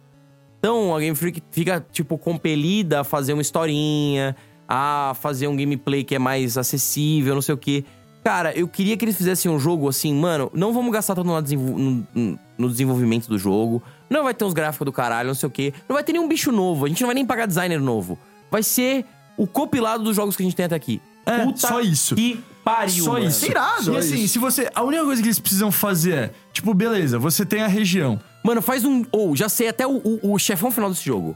[0.59, 4.35] Então a Game Freak fica, tipo, compelida a fazer uma historinha,
[4.67, 7.83] a fazer um gameplay que é mais acessível, não sei o quê.
[8.23, 11.41] Cara, eu queria que eles fizessem um jogo assim, mano, não vamos gastar todo no,
[11.41, 13.83] desenvol- no- no desenvolvimento do jogo.
[14.13, 15.73] Não vai ter uns gráficos do caralho, não sei o quê.
[15.89, 16.85] Não vai ter nenhum bicho novo.
[16.85, 18.19] A gente não vai nem pagar designer novo.
[18.51, 21.01] Vai ser o compilado dos jogos que a gente tem até aqui.
[21.25, 22.15] É, só isso.
[22.15, 23.25] Que pariu, Só mano.
[23.25, 23.43] isso.
[23.43, 24.69] Irado, E é assim, se você.
[24.75, 28.19] A única coisa que eles precisam fazer é, tipo, beleza, você tem a região.
[28.43, 29.03] Mano, faz um.
[29.11, 31.35] Ou, já sei até o, o, o chefão final desse jogo.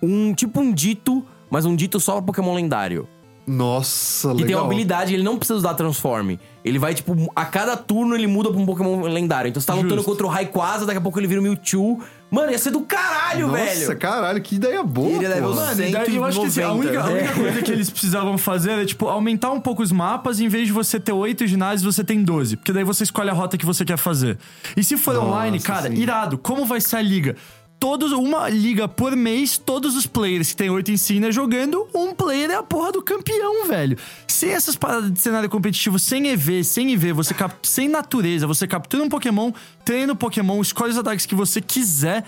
[0.00, 3.08] Um tipo um dito, mas um dito só pra Pokémon lendário.
[3.46, 4.60] Nossa, Que tem legal.
[4.62, 6.36] uma habilidade, ele não precisa usar Transform.
[6.64, 9.48] Ele vai, tipo, a cada turno ele muda pra um Pokémon lendário.
[9.48, 10.10] Então você tá lutando Justo.
[10.10, 12.00] contra o Rayquaza, daqui a pouco ele vira o Mewtwo.
[12.28, 13.96] Mano, ia ser do caralho, Nossa, velho!
[13.98, 15.54] caralho, que ideia boa, Ele é level.
[15.54, 16.88] Mano, e daí eu acho que assim, a 190.
[16.88, 20.40] única, a única coisa que eles precisavam fazer era, tipo, aumentar um pouco os mapas,
[20.40, 22.56] em vez de você ter oito ginásios, você tem 12.
[22.56, 24.36] Porque daí você escolhe a rota que você quer fazer.
[24.76, 25.94] E se for Nossa, online, cara, sim.
[25.94, 26.36] irado.
[26.36, 27.36] Como vai ser a liga?
[27.86, 32.50] Todos, uma liga por mês, todos os players que tem oito insígnias jogando, um player
[32.50, 33.96] é a porra do campeão, velho.
[34.26, 37.54] Sem essas paradas de cenário competitivo, sem EV, sem IV, você cap...
[37.62, 39.52] sem natureza, você captura um Pokémon,
[39.84, 42.24] treina o Pokémon, escolhe os ataques que você quiser.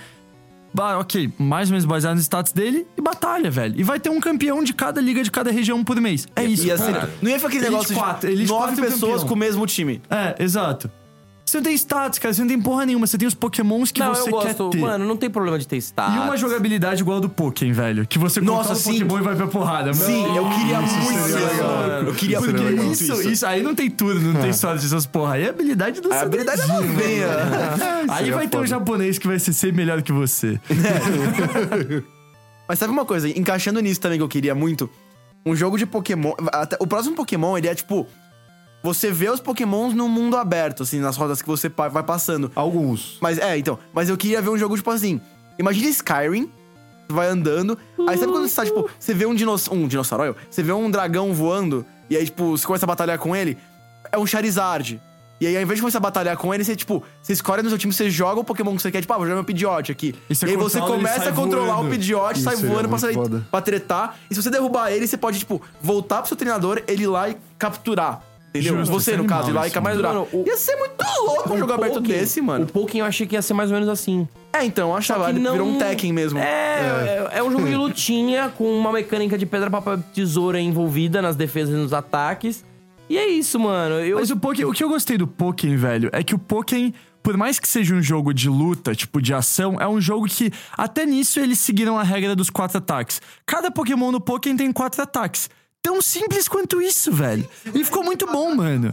[0.73, 3.75] Bah, ok, mais ou menos baseado nos status dele e batalha, velho.
[3.77, 6.29] E vai ter um campeão de cada liga de cada região por mês.
[6.37, 6.67] É isso.
[6.69, 7.11] Ia ser- cara.
[7.21, 9.27] não ia ficar aquele negócio quatro, de nove quatro pessoas campeão.
[9.29, 10.01] com o mesmo time.
[10.09, 10.89] É, exato.
[11.49, 12.35] Você não tem status, cara.
[12.35, 13.07] Você não tem porra nenhuma.
[13.07, 14.47] Você tem os pokémons que não, você eu gosto.
[14.47, 14.79] quer ter.
[14.79, 16.15] Mano, não tem problema de ter status.
[16.15, 18.07] E uma jogabilidade igual a do Pokémon, velho.
[18.07, 18.93] Que você Nossa, controla o.
[18.93, 19.95] Pokémon e vai pra porrada.
[19.95, 21.39] Sim, eu queria isso muito isso.
[21.39, 21.83] legal.
[22.07, 22.93] Eu queria legal.
[22.93, 23.05] isso.
[23.05, 25.35] isso, isso, aí não tem tudo, não tem sorte dessas porra.
[25.35, 27.27] Aí é habilidade do A habilidade é novinha.
[27.29, 28.13] mano.
[28.13, 30.61] Aí vai ter um japonês que vai ser melhor que você.
[32.69, 34.91] Mas sabe uma coisa, encaixando nisso também que eu queria muito,
[35.47, 36.33] um jogo de Pokémon.
[36.53, 38.07] até- o próximo Pokémon, ele é tipo.
[38.83, 42.51] Você vê os Pokémons no mundo aberto, assim, nas rodas que você vai passando.
[42.55, 43.19] Alguns.
[43.21, 43.79] Mas é, então.
[43.93, 45.21] Mas eu queria ver um jogo, tipo assim.
[45.59, 46.51] Imagina Skyrim.
[47.09, 47.79] Você vai andando.
[48.07, 49.81] Aí sabe quando você tá, tipo, você vê um dinossauro.
[49.81, 51.85] Um dinossauro, você vê um dragão voando.
[52.09, 53.59] E aí, tipo, você começa a batalhar com ele.
[54.13, 55.01] É um Charizard.
[55.41, 57.69] E aí, ao invés de começar a batalhar com ele, você, tipo, você escolhe no
[57.69, 59.93] seu time, você joga o Pokémon que você quer, tipo, ah, vou jogar meu Pidgeot
[59.93, 60.15] aqui.
[60.29, 61.89] E você aí você começa a controlar voando.
[61.89, 63.47] o Pidgeot, sai voando pra, muito sair, foda.
[63.49, 64.19] pra tretar.
[64.29, 67.29] E se você derrubar ele, você pode, tipo, voltar pro seu treinador, ele ir lá
[67.31, 68.21] e capturar.
[68.51, 68.79] Entendeu?
[68.79, 70.95] Justo, você, é no caso, ir lá e mano, o- Ia ser muito
[71.25, 72.65] louco O jogar perto Pokken- desse, mano.
[72.65, 74.27] O Pokémon eu achei que ia ser mais ou menos assim.
[74.53, 76.39] É, então, eu achava, que ele não- virou um Tekken mesmo.
[76.39, 81.21] É, é, é um jogo de lutinha com uma mecânica de pedra, papel, tesoura envolvida
[81.21, 82.65] nas defesas e nos ataques.
[83.09, 83.97] E é isso, mano.
[83.97, 86.91] Eu, Mas o Pokémon, o que eu gostei do Pokémon, velho, é que o Pokémon,
[87.23, 90.51] por mais que seja um jogo de luta, tipo de ação, é um jogo que
[90.77, 93.21] até nisso eles seguiram a regra dos quatro ataques.
[93.47, 95.49] Cada Pokémon no Pokémon tem quatro ataques.
[95.83, 97.49] Tão simples quanto isso, velho.
[97.75, 98.93] E ficou muito bom, mano.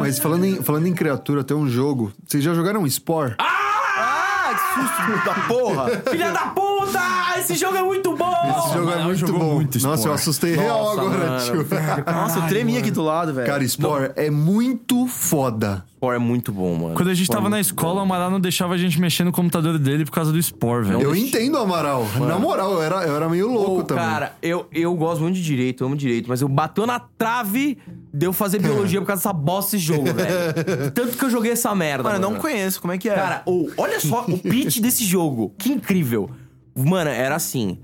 [0.00, 2.12] Mas falando em, falando em criatura, tem um jogo.
[2.26, 3.36] Vocês já jogaram Spore?
[3.38, 6.02] Ah, que susto da porra!
[6.10, 7.19] Filha da puta!
[7.40, 8.32] Esse jogo é muito bom!
[8.58, 9.54] Esse jogo é mano, muito bom.
[9.54, 10.14] muito Nossa, eu Spore.
[10.14, 11.44] assustei real Nossa, agora, mano.
[11.44, 11.66] tio.
[12.12, 13.46] Nossa, eu tremi aqui do lado, velho.
[13.46, 15.84] Cara, Spore é muito foda.
[15.96, 16.94] Spore é muito bom, mano.
[16.94, 19.78] Quando a gente tava na escola, o Amaral não deixava a gente mexer no computador
[19.78, 21.00] dele por causa do Spore, velho.
[21.00, 22.06] Eu entendo, Amaral.
[22.18, 24.04] Na moral, eu era, eu era meio louco Ô, também.
[24.04, 27.78] cara, eu, eu gosto muito de direito, eu amo direito, mas eu bateu na trave
[28.12, 30.90] de eu fazer biologia por causa dessa bosta desse jogo, velho.
[30.92, 32.02] Tanto que eu joguei essa merda.
[32.04, 32.42] Mano, eu não mano.
[32.42, 33.14] conheço, como é que é?
[33.14, 33.42] Cara,
[33.76, 35.54] olha só o pitch desse jogo.
[35.58, 36.30] Que incrível.
[36.74, 37.78] Mano, era assim.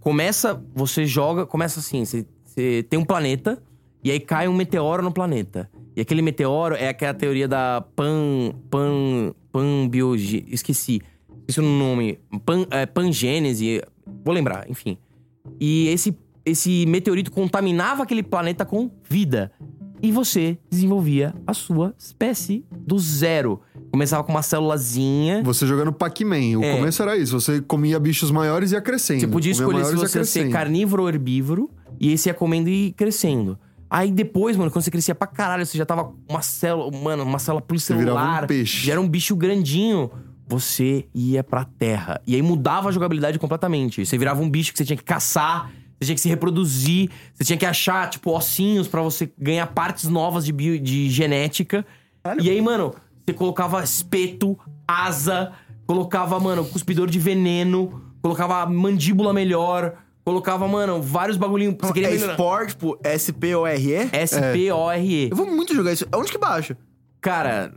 [0.00, 3.62] Começa, você joga, começa assim, você, você tem um planeta
[4.02, 5.70] e aí cai um meteoro no planeta.
[5.96, 11.00] E aquele meteoro é aquela teoria da pan pan panbiogia, esqueci.
[11.40, 12.20] Esqueci o nome.
[12.44, 13.82] Pan, é, pangênese,
[14.24, 14.98] vou lembrar, enfim.
[15.60, 19.52] E esse esse meteorito contaminava aquele planeta com vida.
[20.00, 23.60] E você desenvolvia a sua espécie do zero.
[23.90, 25.42] Começava com uma célulazinha.
[25.42, 26.58] Você jogando Pac-Man.
[26.58, 26.76] O É.
[26.76, 27.40] começo era isso.
[27.40, 29.20] Você comia bichos maiores e ia crescendo.
[29.20, 31.70] Você podia Comia escolher se você ia ser carnívoro ou herbívoro.
[32.00, 33.58] E esse ia comendo e crescendo.
[33.90, 37.38] Aí depois, mano, quando você crescia pra caralho, você já tava uma célula, mano, uma
[37.38, 38.46] célula virava um pluricelular.
[38.46, 38.86] peixe.
[38.86, 40.10] Já era um bicho grandinho.
[40.46, 42.20] Você ia pra terra.
[42.26, 44.04] E aí mudava a jogabilidade completamente.
[44.04, 47.44] Você virava um bicho que você tinha que caçar, você tinha que se reproduzir, você
[47.44, 51.84] tinha que achar, tipo, ossinhos pra você ganhar partes novas de, bio, de genética.
[52.40, 52.94] E aí, mano,
[53.28, 55.52] você colocava espeto, asa,
[55.86, 61.76] colocava, mano, cuspidor de veneno, colocava mandíbula melhor, colocava, mano, vários bagulhinhos.
[61.80, 62.32] Você queria é melhorar.
[62.32, 64.08] Sport, tipo, S-P-O-R-E?
[64.12, 65.28] S-P-O-R-E.
[65.30, 66.06] Eu vou muito jogar isso.
[66.14, 66.76] Onde que baixa?
[67.20, 67.72] Cara,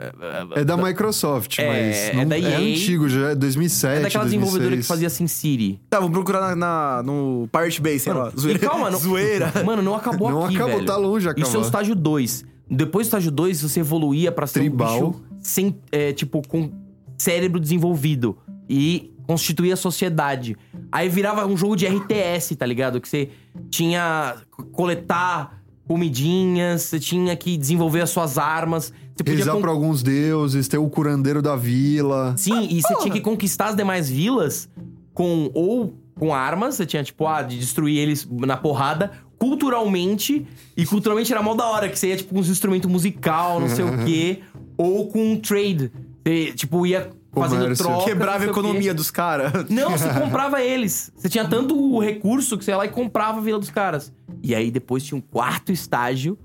[0.56, 1.98] É da Microsoft, É, mas.
[1.98, 2.60] é não- da EA.
[2.60, 4.00] antigo já, é 2007.
[4.00, 4.30] é daquela 2006.
[4.30, 5.82] desenvolvedora que fazia Sin City.
[5.90, 8.32] Tá, vou procurar na, na- no Pirate Bay, sei lá.
[8.38, 8.60] E Zoeira.
[8.60, 9.52] calma, não, Zoeira.
[9.66, 10.86] Mano, não acabou Não aqui, acabou, velho.
[10.86, 12.46] tá longe de Isso é o estágio 2.
[12.72, 14.98] Depois do estágio 2, você evoluía pra ser Tribal.
[14.98, 16.72] um bicho sem, é, tipo, com
[17.18, 18.38] cérebro desenvolvido.
[18.70, 20.56] E constituía a sociedade.
[20.92, 23.00] Aí virava um jogo de RTS, tá ligado?
[23.02, 23.30] Que você
[23.70, 28.94] tinha que coletar comidinhas, você tinha que desenvolver as suas armas.
[29.16, 32.34] Você podia Rezar con- pra alguns deuses, ter o curandeiro da vila.
[32.38, 34.70] Sim, e você tinha que conquistar as demais vilas
[35.14, 39.12] com ou com armas, você tinha tipo, ah, de destruir eles na porrada,
[39.42, 40.46] culturalmente,
[40.78, 43.68] e culturalmente era mó da hora, que você ia tipo com uns instrumentos musical, não
[43.68, 44.44] sei o quê,
[44.78, 45.92] ou com trade.
[46.24, 47.84] Você, tipo, ia fazendo Comércio.
[47.84, 48.06] troca.
[48.06, 49.68] Quebrava a economia dos caras.
[49.68, 51.12] Não, você comprava eles.
[51.16, 54.14] Você tinha tanto recurso que você ia lá e comprava a vila dos caras.
[54.44, 56.38] E aí depois tinha um quarto estágio.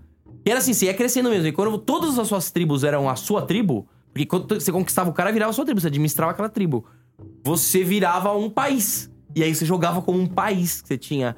[0.42, 1.48] E era assim, você ia crescendo mesmo.
[1.48, 5.12] E quando todas as suas tribos eram a sua tribo, porque quando você conquistava o
[5.12, 6.86] cara, virava a sua tribo, você administrava aquela tribo.
[7.44, 9.10] Você virava um país.
[9.34, 10.82] E aí você jogava como um país.
[10.82, 11.36] Você tinha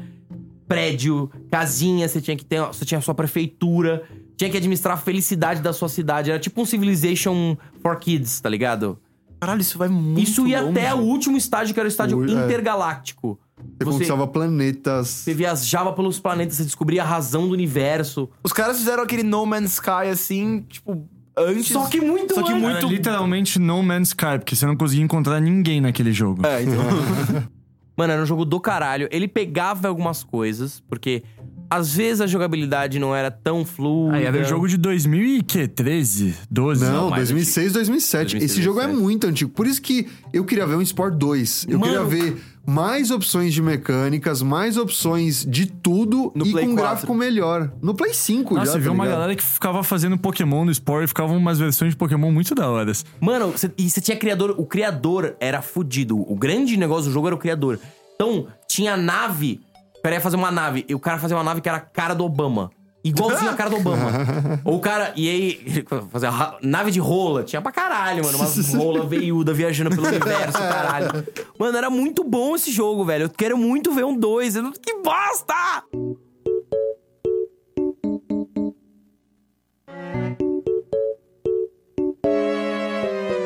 [0.68, 2.60] prédio, casinha, você tinha que ter.
[2.66, 4.02] Você tinha a sua prefeitura,
[4.36, 6.30] tinha que administrar a felicidade da sua cidade.
[6.30, 8.98] Era tipo um Civilization for Kids, tá ligado?
[9.40, 10.78] Caralho, isso vai muito Isso ia longe.
[10.78, 12.44] até o último estágio, que era o estádio O- é.
[12.44, 13.38] intergaláctico.
[13.80, 15.08] Você, conquistava planetas.
[15.08, 18.28] você viajava pelos planetas, você descobria a razão do universo.
[18.44, 21.68] Os caras fizeram aquele No Man's Sky assim, tipo, antes.
[21.68, 22.62] Só que muito Só que antes.
[22.62, 22.76] muito.
[22.78, 26.44] Era literalmente No Man's Sky, porque você não conseguia encontrar ninguém naquele jogo.
[26.46, 27.48] É, então.
[27.98, 29.08] Mano, era um jogo do caralho.
[29.10, 31.24] Ele pegava algumas coisas, porque
[31.68, 34.16] às vezes a jogabilidade não era tão fluida.
[34.16, 36.84] Aí era um jogo de 2013, 12.
[36.84, 38.20] Não, mais 2006, 2007.
[38.36, 39.02] 2006, Esse jogo é 2007.
[39.04, 39.50] muito antigo.
[39.50, 41.66] Por isso que eu queria ver um Sport 2.
[41.68, 41.92] Eu Mano.
[41.92, 42.36] queria ver
[42.68, 46.76] mais opções de mecânicas, mais opções de tudo No e Play com 4.
[46.90, 47.72] gráfico melhor.
[47.80, 50.70] No Play 5 Nossa, já, você tá viu uma galera que ficava fazendo Pokémon no
[50.70, 52.92] Sport e ficavam umas versões de Pokémon muito da hora.
[53.20, 54.54] Mano, cê- e você tinha criador.
[54.58, 56.18] O criador era fudido.
[56.30, 57.80] O grande negócio do jogo era o criador.
[58.14, 59.60] Então, tinha nave.
[59.98, 60.84] O cara ia fazer uma nave.
[60.88, 62.70] E o cara fazia uma nave que era a cara do Obama.
[63.08, 64.10] Igualzinho a cara do Obama.
[64.64, 65.12] Ou o cara.
[65.16, 66.28] E aí, fazer
[66.62, 67.42] nave de rola.
[67.44, 68.38] Tinha pra caralho, mano.
[68.38, 71.24] Umas rola veiuda viajando pelo universo, caralho.
[71.58, 73.24] Mano, era muito bom esse jogo, velho.
[73.24, 74.56] Eu quero muito ver um 2.
[74.56, 75.54] Eu não- Que bosta!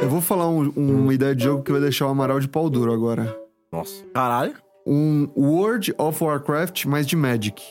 [0.02, 2.68] Eu vou falar um- uma ideia de jogo que vai deixar o Amaral de pau
[2.68, 3.34] duro agora.
[3.70, 4.04] Nossa.
[4.12, 4.54] Caralho.
[4.86, 7.62] Um World of Warcraft, mas de Magic.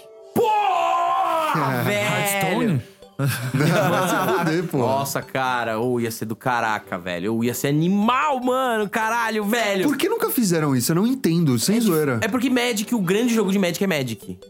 [1.54, 2.82] Porra, velho!
[3.22, 4.78] Se fuder, pô.
[4.80, 7.34] Nossa, cara, ou ia ser do caraca, velho.
[7.36, 8.90] Ou ia ser animal, mano.
[8.90, 9.84] Caralho, velho.
[9.88, 10.92] Por que nunca fizeram isso?
[10.92, 12.20] Eu não entendo, sem zoeira.
[12.22, 14.40] É porque Magic, o grande jogo de Magic é Magic.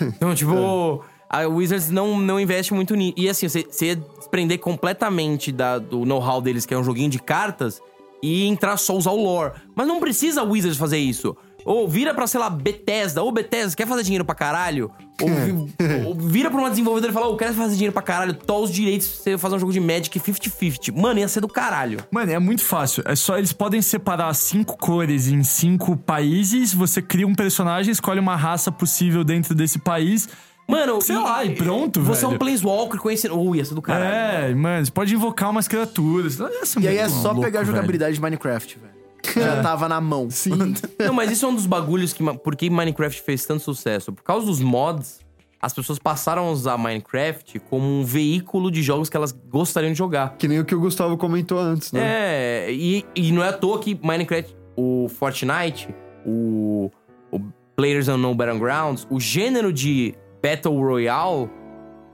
[0.00, 3.14] Então, tipo, a Wizards não, não investe muito nisso.
[3.16, 7.08] E assim, você, você ia desprender completamente da- do know-how deles, que é um joguinho
[7.10, 7.80] de cartas,
[8.22, 9.52] e entrar só usar o lore.
[9.74, 11.36] Mas não precisa a Wizards fazer isso.
[11.64, 13.22] Ou vira pra, sei lá, Bethesda.
[13.22, 14.90] Ô, Bethesda, quer fazer dinheiro pra caralho?
[15.20, 15.74] Ou, vi-
[16.06, 18.32] ou vira pra uma desenvolvedora e fala, ô, quero fazer dinheiro pra caralho.
[18.32, 20.96] Tó os direitos pra você fazer um jogo de Magic 50-50.
[20.96, 21.98] Mano, ia ser do caralho.
[22.10, 23.02] Mano, é muito fácil.
[23.06, 26.72] É só eles podem separar cinco cores em cinco países.
[26.72, 30.28] Você cria um personagem, escolhe uma raça possível dentro desse país.
[30.66, 32.38] Mano, Sei lá, e pronto, Você é um velho.
[32.40, 33.38] Planeswalker conhecendo...
[33.40, 34.50] Uh, ia ser do caralho.
[34.50, 36.38] É, mano, você pode invocar umas criaturas.
[36.78, 37.74] E aí é só louco, pegar a velho.
[37.74, 38.97] jogabilidade de Minecraft, velho.
[39.34, 40.30] Já tava na mão.
[40.30, 40.74] Sim.
[40.98, 42.22] Não, mas isso é um dos bagulhos que.
[42.22, 44.12] Por que Minecraft fez tanto sucesso?
[44.12, 45.20] Por causa dos mods,
[45.60, 49.98] as pessoas passaram a usar Minecraft como um veículo de jogos que elas gostariam de
[49.98, 50.36] jogar.
[50.36, 52.00] Que nem o que o Gustavo comentou antes, né?
[52.02, 55.88] É, e, e não é à toa que Minecraft, o Fortnite,
[56.24, 56.90] o,
[57.32, 57.40] o
[57.74, 61.50] Players Unknown Battlegrounds, o gênero de Battle Royale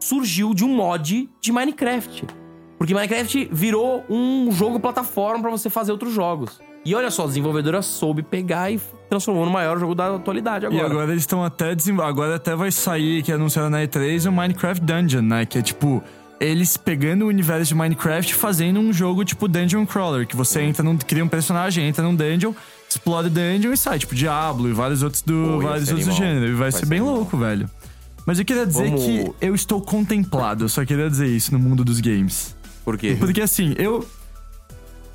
[0.01, 2.27] surgiu de um mod de Minecraft.
[2.79, 6.61] Porque Minecraft virou um jogo plataforma pra você fazer outros jogos.
[6.85, 8.79] E olha só, a desenvolvedora soube pegar e
[9.09, 10.87] transformou no maior jogo da atualidade E agora.
[10.87, 11.99] agora eles estão até desem...
[12.01, 15.47] Agora até vai sair, que anunciaram na E3, o Minecraft Dungeon, né?
[15.47, 16.03] Que é tipo.
[16.41, 20.61] Eles pegando o universo de Minecraft e fazendo um jogo tipo Dungeon Crawler, que você
[20.61, 20.99] entra num.
[20.99, 22.53] cria um personagem, entra num dungeon,
[22.91, 25.61] explora o dungeon e sai, tipo Diablo e vários outros do.
[25.63, 26.17] Vários outros do animal.
[26.35, 26.47] gênero.
[26.47, 27.17] E vai, Vai ser ser bem animal.
[27.17, 27.71] louco, velho.
[28.27, 31.59] Mas eu queria dizer Vamos- que eu estou contemplado, eu só queria dizer isso no
[31.59, 32.55] mundo dos games.
[32.85, 33.17] Por quê?
[33.19, 34.07] Porque assim, eu.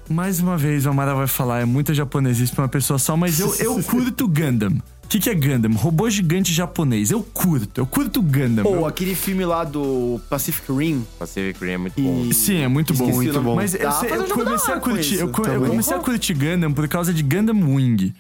[0.10, 3.40] Mais uma vez, o Amara vai falar, é muita japonesice pra uma pessoa só, mas
[3.40, 4.82] eu, eu curto Gundam.
[5.04, 5.72] O que, que é Gundam?
[5.74, 7.10] Robô gigante japonês.
[7.12, 8.64] Eu curto, eu curto Gundam.
[8.64, 11.06] Pô, Eu- aquele filme lá do Pacific Rim.
[11.18, 12.32] Pacific Rim é muito bom.
[12.32, 13.06] Sim, é muito bom.
[13.06, 13.46] Esqueci muito o nome.
[13.46, 13.56] bom.
[13.56, 15.14] Mas eu, eu comecei a com curtir.
[15.16, 15.24] isso.
[15.24, 18.14] Eu, co- eu comecei a curtir Gundam por causa de Gundam Wing.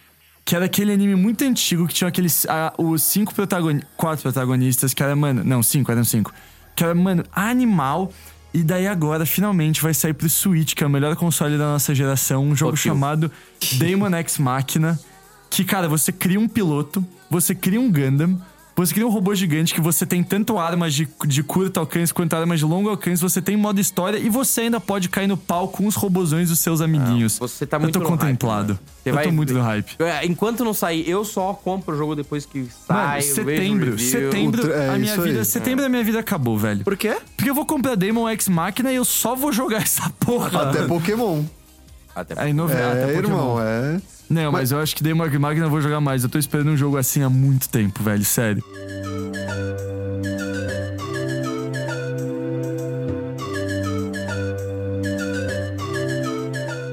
[0.45, 2.45] Que era aquele anime muito antigo que tinha aqueles.
[2.49, 3.89] ah, os cinco protagonistas.
[3.95, 5.43] Quatro protagonistas, que era, mano.
[5.43, 6.33] Não, cinco, eram cinco.
[6.75, 8.11] Que era, mano, animal.
[8.54, 11.93] E daí agora, finalmente, vai sair pro Switch, que é o melhor console da nossa
[11.93, 13.32] geração, um jogo chamado
[13.78, 15.00] Daemon X Machina.
[15.50, 18.39] Que, cara, você cria um piloto, você cria um Gundam,
[18.86, 22.34] você cria um robô gigante que você tem tanto armas de, de curto alcance quanto
[22.34, 25.67] armas de longo alcance, você tem modo história e você ainda pode cair no pau
[25.67, 27.38] com os robozões dos seus amiguinhos.
[27.39, 28.73] Você tá muito Eu tô hype, contemplado.
[28.73, 28.80] mano.
[29.03, 29.95] Você eu vai tô muito no hype.
[29.99, 33.19] É, Enquanto não sair, eu só compro o jogo depois que Mano, sai.
[33.19, 35.21] eu vejo o setembro, setembro, é a minha aí.
[35.21, 36.84] vida, setembro a minha vida acabou, velho.
[36.84, 37.17] Por quê?
[37.36, 40.69] Porque eu vou comprar Demon X Machina e eu só vou jogar essa porra.
[40.69, 41.43] Até Pokémon.
[42.16, 44.01] Até Aí no É, irmão, é.
[44.30, 46.24] Não, mas, eu acho que Demon X Machina eu vou jogar mais.
[46.24, 48.64] Eu tô esperando um jogo assim há muito tempo, velho, sério.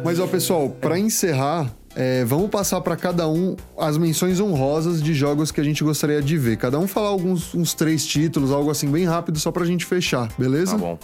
[0.05, 5.13] Mas, ó, pessoal, pra encerrar, é, vamos passar pra cada um as menções honrosas de
[5.13, 6.57] jogos que a gente gostaria de ver.
[6.57, 10.29] Cada um falar alguns uns três títulos, algo assim bem rápido, só pra gente fechar,
[10.39, 10.73] beleza?
[10.73, 10.99] Tá bom.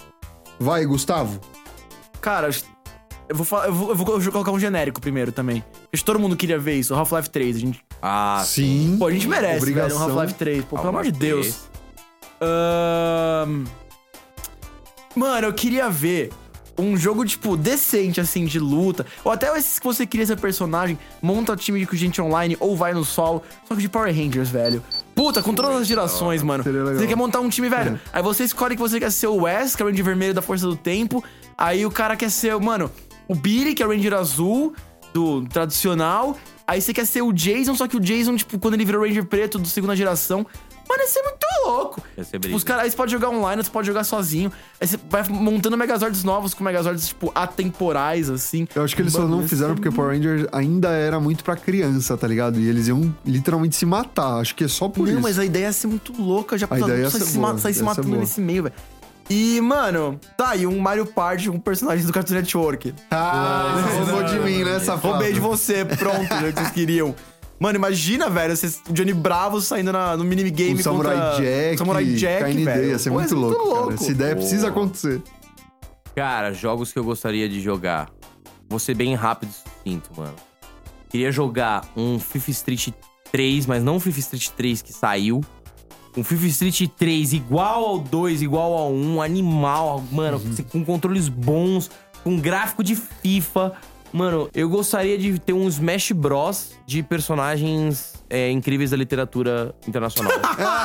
[0.61, 1.41] Vai, Gustavo.
[2.21, 2.51] Cara,
[3.33, 5.65] eu vou, falar- eu vou, eu vou colocar um genérico primeiro também.
[5.93, 7.57] Acho que todo mundo queria ver isso, o Half-Life 3.
[7.57, 8.97] A gente, Ah, Sim.
[8.99, 9.99] pô, a gente merece, Obrigação.
[9.99, 10.65] velho, um Half-Life 3.
[10.65, 11.61] Pô, pelo amor de Deus.
[12.41, 13.65] Ahn,
[15.15, 16.31] Mano, eu queria ver
[16.79, 19.05] um jogo, tipo, decente, assim, de luta.
[19.23, 22.95] Ou até esses que você cria seu personagem, monta time de gente online ou vai
[22.95, 23.43] no solo.
[23.69, 24.83] Só que de Power Rangers, velho.
[25.15, 26.65] Puta, com todas as gerações, mano.
[26.65, 28.01] Você quer montar um time, velho.
[28.11, 30.41] Aí você escolhe que você quer ser o Wes, que é o Ranger vermelho da
[30.41, 31.23] Força do Tempo.
[31.59, 32.91] Aí o cara quer ser, mano,
[33.33, 34.73] o Billy, que é o Ranger azul,
[35.13, 36.37] do tradicional.
[36.67, 39.25] Aí você quer ser o Jason, só que o Jason, tipo, quando ele virou Ranger
[39.27, 40.47] preto do segunda geração.
[40.89, 42.03] Mano, isso é muito louco.
[42.23, 44.53] Ser Tipo, os caras, aí você pode jogar online, você pode jogar sozinho.
[44.81, 48.67] Aí você vai montando Megazords novos com Megazords, tipo, atemporais, assim.
[48.75, 51.19] Eu acho que eles só Mano, não isso fizeram é porque Power Rangers ainda era
[51.21, 52.59] muito pra criança, tá ligado?
[52.61, 54.39] E eles iam literalmente se matar.
[54.41, 55.23] Acho que é só por Não, isso.
[55.23, 57.53] mas a ideia ia ser muito louca, já A ideia ia sai ser se, boa,
[57.53, 58.21] ma- sai se ser matando boa.
[58.21, 58.75] nesse meio, velho.
[59.31, 62.95] E, mano, tá, e um Mario Party com personagens do Cartoon Network.
[63.11, 65.09] Ah, roubou de mim, né, safado?
[65.15, 67.15] Roubei de você, pronto, jeito que vocês queriam.
[67.59, 71.45] Mano, imagina, velho, você, o Johnny Bravo saindo na- no minigame O Samurai contra...
[71.45, 72.85] Jack, Samurai Jack, KND, velho.
[72.91, 73.95] ia ser Pô, muito louco, cara.
[73.95, 75.23] Essa ideia precisa acontecer.
[76.15, 78.11] Cara, jogos que eu gostaria de jogar.
[78.69, 80.35] Vou ser bem rápido e sucinto, mano.
[81.09, 82.89] Queria jogar um FIFA Street
[83.31, 85.41] 3, mas não o FIFA Street 3 que saiu.
[86.17, 90.41] Um FIFA Street 3 igual ao 2, igual ao 1, animal, mano,
[90.71, 91.91] com controles bons,
[92.23, 93.73] com gráfico de FIFA.
[94.13, 100.33] Mano, eu gostaria de ter um Smash Bros de personagens é, incríveis da literatura internacional.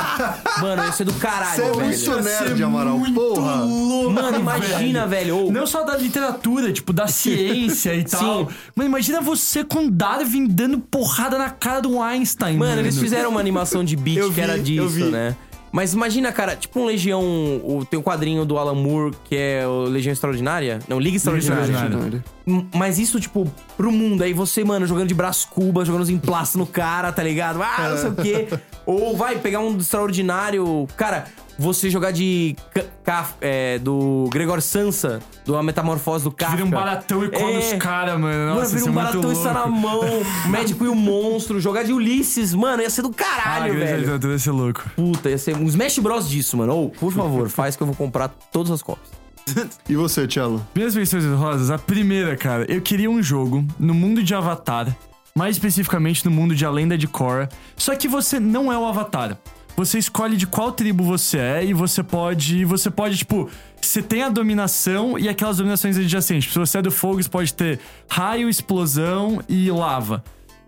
[0.60, 2.12] mano, isso é do caralho, Você é velho.
[2.12, 3.00] muito nerd, Amaral.
[3.16, 3.66] Porra.
[4.12, 5.48] Mano, imagina, velho.
[5.48, 8.50] ô, Não só da literatura, tipo, da ciência e tal.
[8.50, 8.56] Sim.
[8.76, 12.58] Mano, imagina você com Darwin dando porrada na cara do Einstein.
[12.58, 15.34] Mano, eles fizeram uma animação de beat Eu que vi, era disso, né?
[15.72, 17.22] Mas imagina, cara, tipo um Legião.
[17.22, 20.80] O, tem um quadrinho do Alan Moore que é o Legião Extraordinária.
[20.88, 21.64] Não, Liga Extraordinária.
[21.72, 22.24] Extraordinária.
[22.48, 24.24] Hum, Mas isso, tipo, pro mundo.
[24.24, 27.62] Aí você, mano, jogando de braço cuba, jogando os emplastos no cara, tá ligado?
[27.62, 28.48] Ah, não sei o quê.
[28.86, 30.88] Ou vai pegar um extraordinário.
[30.96, 31.26] Cara,
[31.58, 32.56] você jogar de.
[32.74, 36.58] Ca- Kaf- é, do Gregor Sansa, do A Metamorfose do Kafka.
[36.58, 37.58] Vira um baratão e come É.
[37.60, 38.38] os caras, mano.
[38.38, 40.02] Mano, Nossa, vira isso um é muito baratão e está na mão.
[40.46, 41.60] O médico e o monstro.
[41.62, 44.00] Jogar de Ulisses, mano, ia ser do Ah, caralho, grande velho.
[44.02, 44.84] literatura ia ser louco.
[44.96, 46.74] Puta, ia ser um Smash Bros disso, mano.
[46.76, 49.10] Ou, por favor, faz que eu vou comprar todas as cópias.
[49.88, 50.66] E você, Cello?
[50.76, 54.94] Minhas menções rosas, a primeira, cara, eu queria um jogo no mundo de Avatar,
[55.34, 57.48] mais especificamente no mundo de A Lenda de Korra,
[57.78, 59.38] só que você não é o Avatar.
[59.78, 63.48] Você escolhe de qual tribo você é e você pode, você pode tipo,
[63.80, 66.52] você tem a dominação e aquelas dominações adjacentes.
[66.52, 70.24] Se você é do fogo, você pode ter raio, explosão e lava.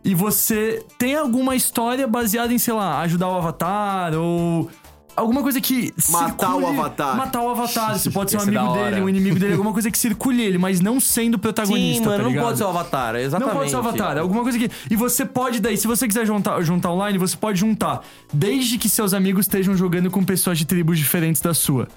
[0.05, 4.69] E você tem alguma história baseada em, sei lá, ajudar o Avatar ou
[5.15, 7.17] alguma coisa que Matar o circule- Avatar.
[7.17, 7.97] Matar o Avatar.
[7.97, 10.79] Você pode ser um amigo dele, um inimigo dele, alguma coisa que circule ele, mas
[10.79, 12.45] não sendo o protagonista, Sim, mano, tá não ligado?
[12.45, 13.47] pode ser o Avatar, exatamente.
[13.53, 14.69] Não pode ser o Avatar, alguma coisa que.
[14.89, 18.01] E você pode daí, se você quiser juntar, juntar online, você pode juntar.
[18.33, 21.87] Desde que seus amigos estejam jogando com pessoas de tribos diferentes da sua.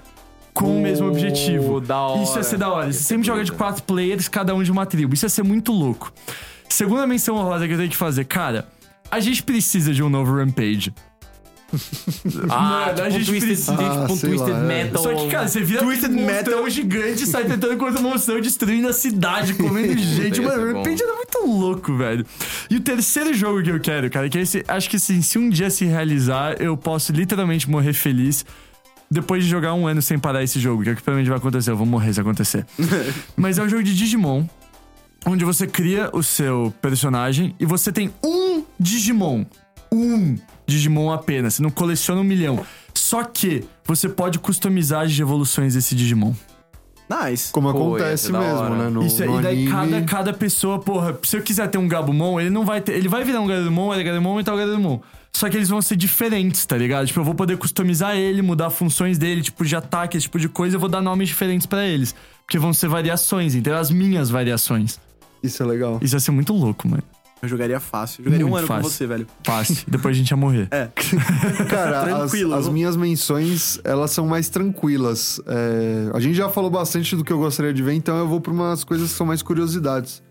[0.53, 1.81] Com o mesmo objetivo.
[1.81, 2.21] da hora.
[2.23, 2.91] Isso ia ser da hora.
[2.91, 5.13] Você sempre joga de quatro players, cada um de uma tribo.
[5.15, 6.11] Isso ia ser muito louco.
[6.69, 8.67] Segunda menção honrosa que eu tenho que fazer, cara.
[9.09, 10.93] A gente precisa de um novo Rampage.
[12.49, 14.67] Ah, Mano, tipo a gente Twisted, precisa- tipo um Ah, sei Twisted lá, é.
[14.67, 15.03] Metal.
[15.03, 16.69] Só que, cara, você vira Twisted um monstrão Metal.
[16.69, 20.39] gigante e sai tentando contra o monstrão, destruindo a cidade, comendo gente.
[20.41, 20.77] ia Mano, ser bom.
[20.79, 22.25] Rampage era muito louco, velho.
[22.69, 24.63] E o terceiro jogo que eu quero, cara, que é esse.
[24.67, 28.45] Acho que assim, se um dia se realizar, eu posso literalmente morrer feliz.
[29.11, 31.37] Depois de jogar um ano sem parar esse jogo, que é o que provavelmente vai
[31.37, 32.65] acontecer, eu vou morrer se acontecer.
[33.37, 34.43] Mas é um jogo de Digimon,
[35.25, 39.45] onde você cria o seu personagem e você tem um Digimon.
[39.91, 40.35] Um
[40.65, 41.55] Digimon apenas.
[41.55, 42.65] Você não coleciona um milhão.
[42.93, 46.33] Só que você pode customizar as evoluções desse Digimon.
[47.09, 47.51] Nice.
[47.51, 48.89] Como Pô, acontece mesmo, né?
[48.89, 49.71] No, Isso aí, no e daí anime.
[49.71, 52.93] cada, cada pessoa, porra, se eu quiser ter um Gabumon, ele não vai ter.
[52.93, 54.99] Ele vai virar um Garurumon, ele é Garurumon e tal Garurumon.
[55.31, 57.07] Só que eles vão ser diferentes, tá ligado?
[57.07, 60.47] Tipo, eu vou poder customizar ele, mudar funções dele, tipo de ataque, esse tipo de
[60.47, 62.15] coisa, eu vou dar nomes diferentes pra eles.
[62.45, 64.99] Porque vão ser variações, então as minhas variações.
[65.41, 65.99] Isso é legal.
[66.01, 67.03] Isso ia ser muito louco, mano.
[67.43, 68.21] Eu jogaria fácil.
[68.21, 68.83] Eu jogaria um Muito ano fácil.
[68.83, 69.27] com você, velho.
[69.43, 69.83] Fácil.
[69.85, 70.69] Depois a gente ia morrer.
[70.71, 70.87] É.
[71.69, 72.53] Cara, as, Tranquilo.
[72.55, 75.41] as minhas menções, elas são mais tranquilas.
[75.45, 78.39] É, a gente já falou bastante do que eu gostaria de ver, então eu vou
[78.39, 80.23] pra umas coisas que são mais curiosidades.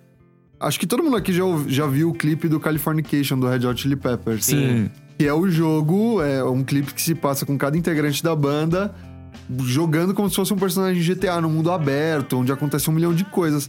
[0.58, 3.82] Acho que todo mundo aqui já, já viu o clipe do Californication, do Red Hot
[3.82, 4.46] Chili Peppers.
[4.46, 4.90] Sim.
[5.18, 8.94] Que é o jogo, é um clipe que se passa com cada integrante da banda
[9.64, 13.14] jogando como se fosse um personagem de GTA no mundo aberto, onde acontece um milhão
[13.14, 13.68] de coisas.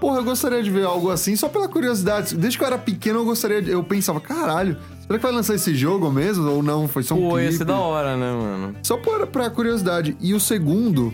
[0.00, 2.36] Porra, eu gostaria de ver algo assim, só pela curiosidade.
[2.36, 5.54] Desde que eu era pequeno, eu gostaria de, Eu pensava, caralho, será que vai lançar
[5.54, 6.48] esse jogo mesmo?
[6.50, 6.86] Ou não?
[6.86, 7.52] Foi só um Pô, clipe?
[7.54, 8.76] ser da hora, né, mano?
[8.82, 10.16] Só por, pra curiosidade.
[10.20, 11.12] E o segundo,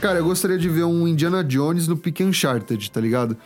[0.00, 3.36] cara, eu gostaria de ver um Indiana Jones no Pick Uncharted, tá ligado?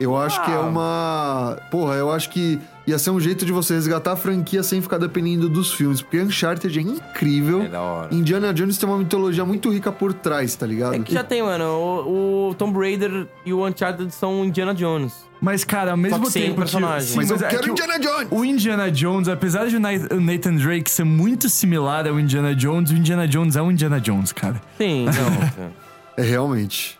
[0.00, 1.56] Eu acho que é uma.
[1.70, 4.98] Porra, eu acho que ia ser um jeito de você resgatar a franquia sem ficar
[4.98, 6.02] dependendo dos filmes.
[6.02, 7.62] Porque Uncharted é incrível.
[7.62, 8.14] É da hora.
[8.14, 10.94] Indiana Jones tem uma mitologia muito rica por trás, tá ligado?
[10.94, 11.64] É que já tem, mano.
[11.64, 15.14] O, o Tomb Raider e o Uncharted são Indiana Jones.
[15.40, 16.56] Mas, cara, ao mesmo que tempo.
[16.56, 17.08] personagem.
[17.08, 18.28] Sim, Mas eu é quero que o- Indiana Jones!
[18.30, 22.90] O Indiana Jones, apesar de o o Nathan Drake ser muito similar ao Indiana Jones,
[22.90, 24.60] o Indiana Jones é o Indiana Jones, cara.
[24.76, 25.72] Sim, não.
[26.16, 26.98] É realmente.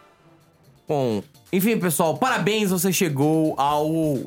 [0.88, 1.22] Bom,
[1.56, 4.20] enfim, pessoal, parabéns, você chegou ao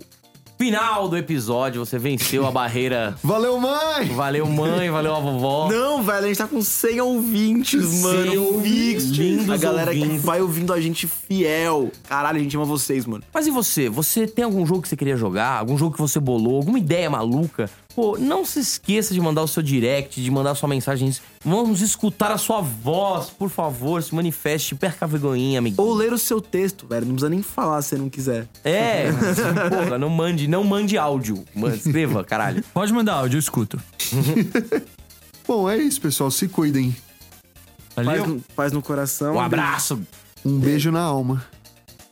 [0.57, 3.15] final do episódio, você venceu a barreira.
[3.23, 4.07] Valeu, mãe!
[4.15, 5.69] Valeu, mãe, valeu a vovó.
[5.69, 8.43] Não, velho, a gente tá com 100 ouvintes, 100 mano.
[8.43, 10.23] ouvintes, lindos A galera que ouvintes.
[10.23, 11.91] vai ouvindo a gente fiel.
[12.09, 13.23] Caralho, a gente ama vocês, mano.
[13.33, 13.87] Mas e você?
[13.89, 15.59] Você tem algum jogo que você queria jogar?
[15.59, 16.55] Algum jogo que você bolou?
[16.55, 17.69] Alguma ideia maluca?
[17.97, 21.11] Pô, não se esqueça de mandar o seu direct, de mandar sua mensagem.
[21.43, 25.81] Vamos escutar a sua voz, por favor, se manifeste, perca a vergonhinha, amigo.
[25.81, 27.07] Ou ler o seu texto, velho.
[27.07, 28.47] Não precisa nem falar se você não quiser.
[28.63, 29.07] É,
[29.67, 31.43] porra, não mande, não mande áudio.
[31.73, 32.63] Escreva, caralho.
[32.71, 33.81] Pode mandar áudio, eu escuto.
[35.47, 36.29] Bom, é isso, pessoal.
[36.29, 36.95] Se cuidem.
[37.95, 38.27] Paz Valeu?
[38.27, 39.33] no, paz no coração.
[39.33, 39.99] Um abraço.
[40.45, 41.43] Um beijo na alma.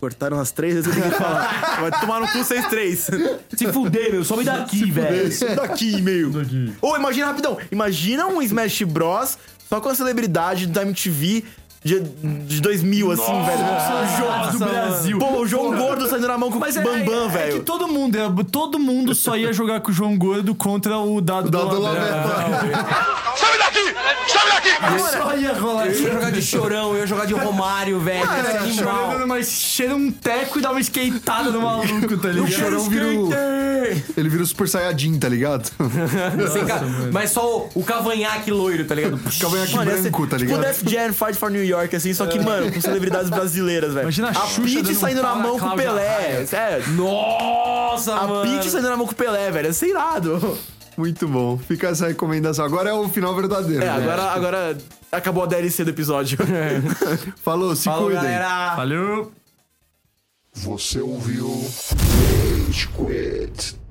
[0.05, 1.77] Cortaram as três vezes que eu tenho que falar.
[1.81, 3.09] Vai tomar no cu vocês três.
[3.57, 5.55] Se fuder, meu, some daqui, velho.
[5.55, 6.31] Daqui, meio.
[6.79, 7.57] Ou imagina rapidão.
[7.71, 9.35] Imagina um Smash Bros.
[9.67, 11.43] só com a celebridade da MTV
[11.85, 14.03] de, de 2000, assim, velho.
[14.03, 15.19] Os jogos do Brasil.
[15.19, 17.55] Pô, o João Gordo saindo na mão com o é, Bambam, é, velho.
[17.57, 20.97] É que todo mundo, é, todo mundo só ia jogar com o João Gordo contra
[20.97, 21.83] o Dado, Dado do
[23.37, 23.93] Sai daqui!
[24.27, 25.11] Sai daqui!
[25.11, 25.85] Só ia rolar.
[25.85, 28.25] Eu ia jogar de chorão, eu ia jogar de Romário, velho.
[28.25, 29.11] Cara, animal.
[29.11, 32.47] chorando, mas cheira um teco e dá uma skateada no maluco, tá ligado?
[32.47, 33.29] O chorão vira o...
[34.17, 35.69] Ele vira o Super Saiyajin, tá ligado?
[36.67, 36.81] Ca-
[37.11, 39.19] Mas só o, o cavanhaque loiro, tá ligado?
[39.39, 40.65] Cavanhaque Mano, branco, tá Tipo ligado?
[40.65, 44.03] Def Jam Fight for New York, assim, só que, mano, com celebridades brasileiras, velho.
[44.03, 46.45] Imagina a Xuxa um saindo na mão com o Pelé.
[46.45, 46.87] Sério.
[46.93, 48.51] Nossa, A mano.
[48.51, 49.69] Peach saindo na mão com o Pelé, velho.
[49.69, 50.57] É irado.
[50.97, 51.57] Muito bom.
[51.57, 52.63] Fica essa recomendação.
[52.63, 53.83] Agora é o final verdadeiro.
[53.83, 53.91] É, né?
[53.91, 54.77] agora, agora
[55.11, 56.37] acabou a DLC do episódio.
[57.43, 58.23] Falou, se Falou, cuidem.
[58.23, 58.75] galera.
[58.75, 59.31] Valeu!
[60.53, 61.49] Você ouviu
[62.67, 63.84] Rage Quit.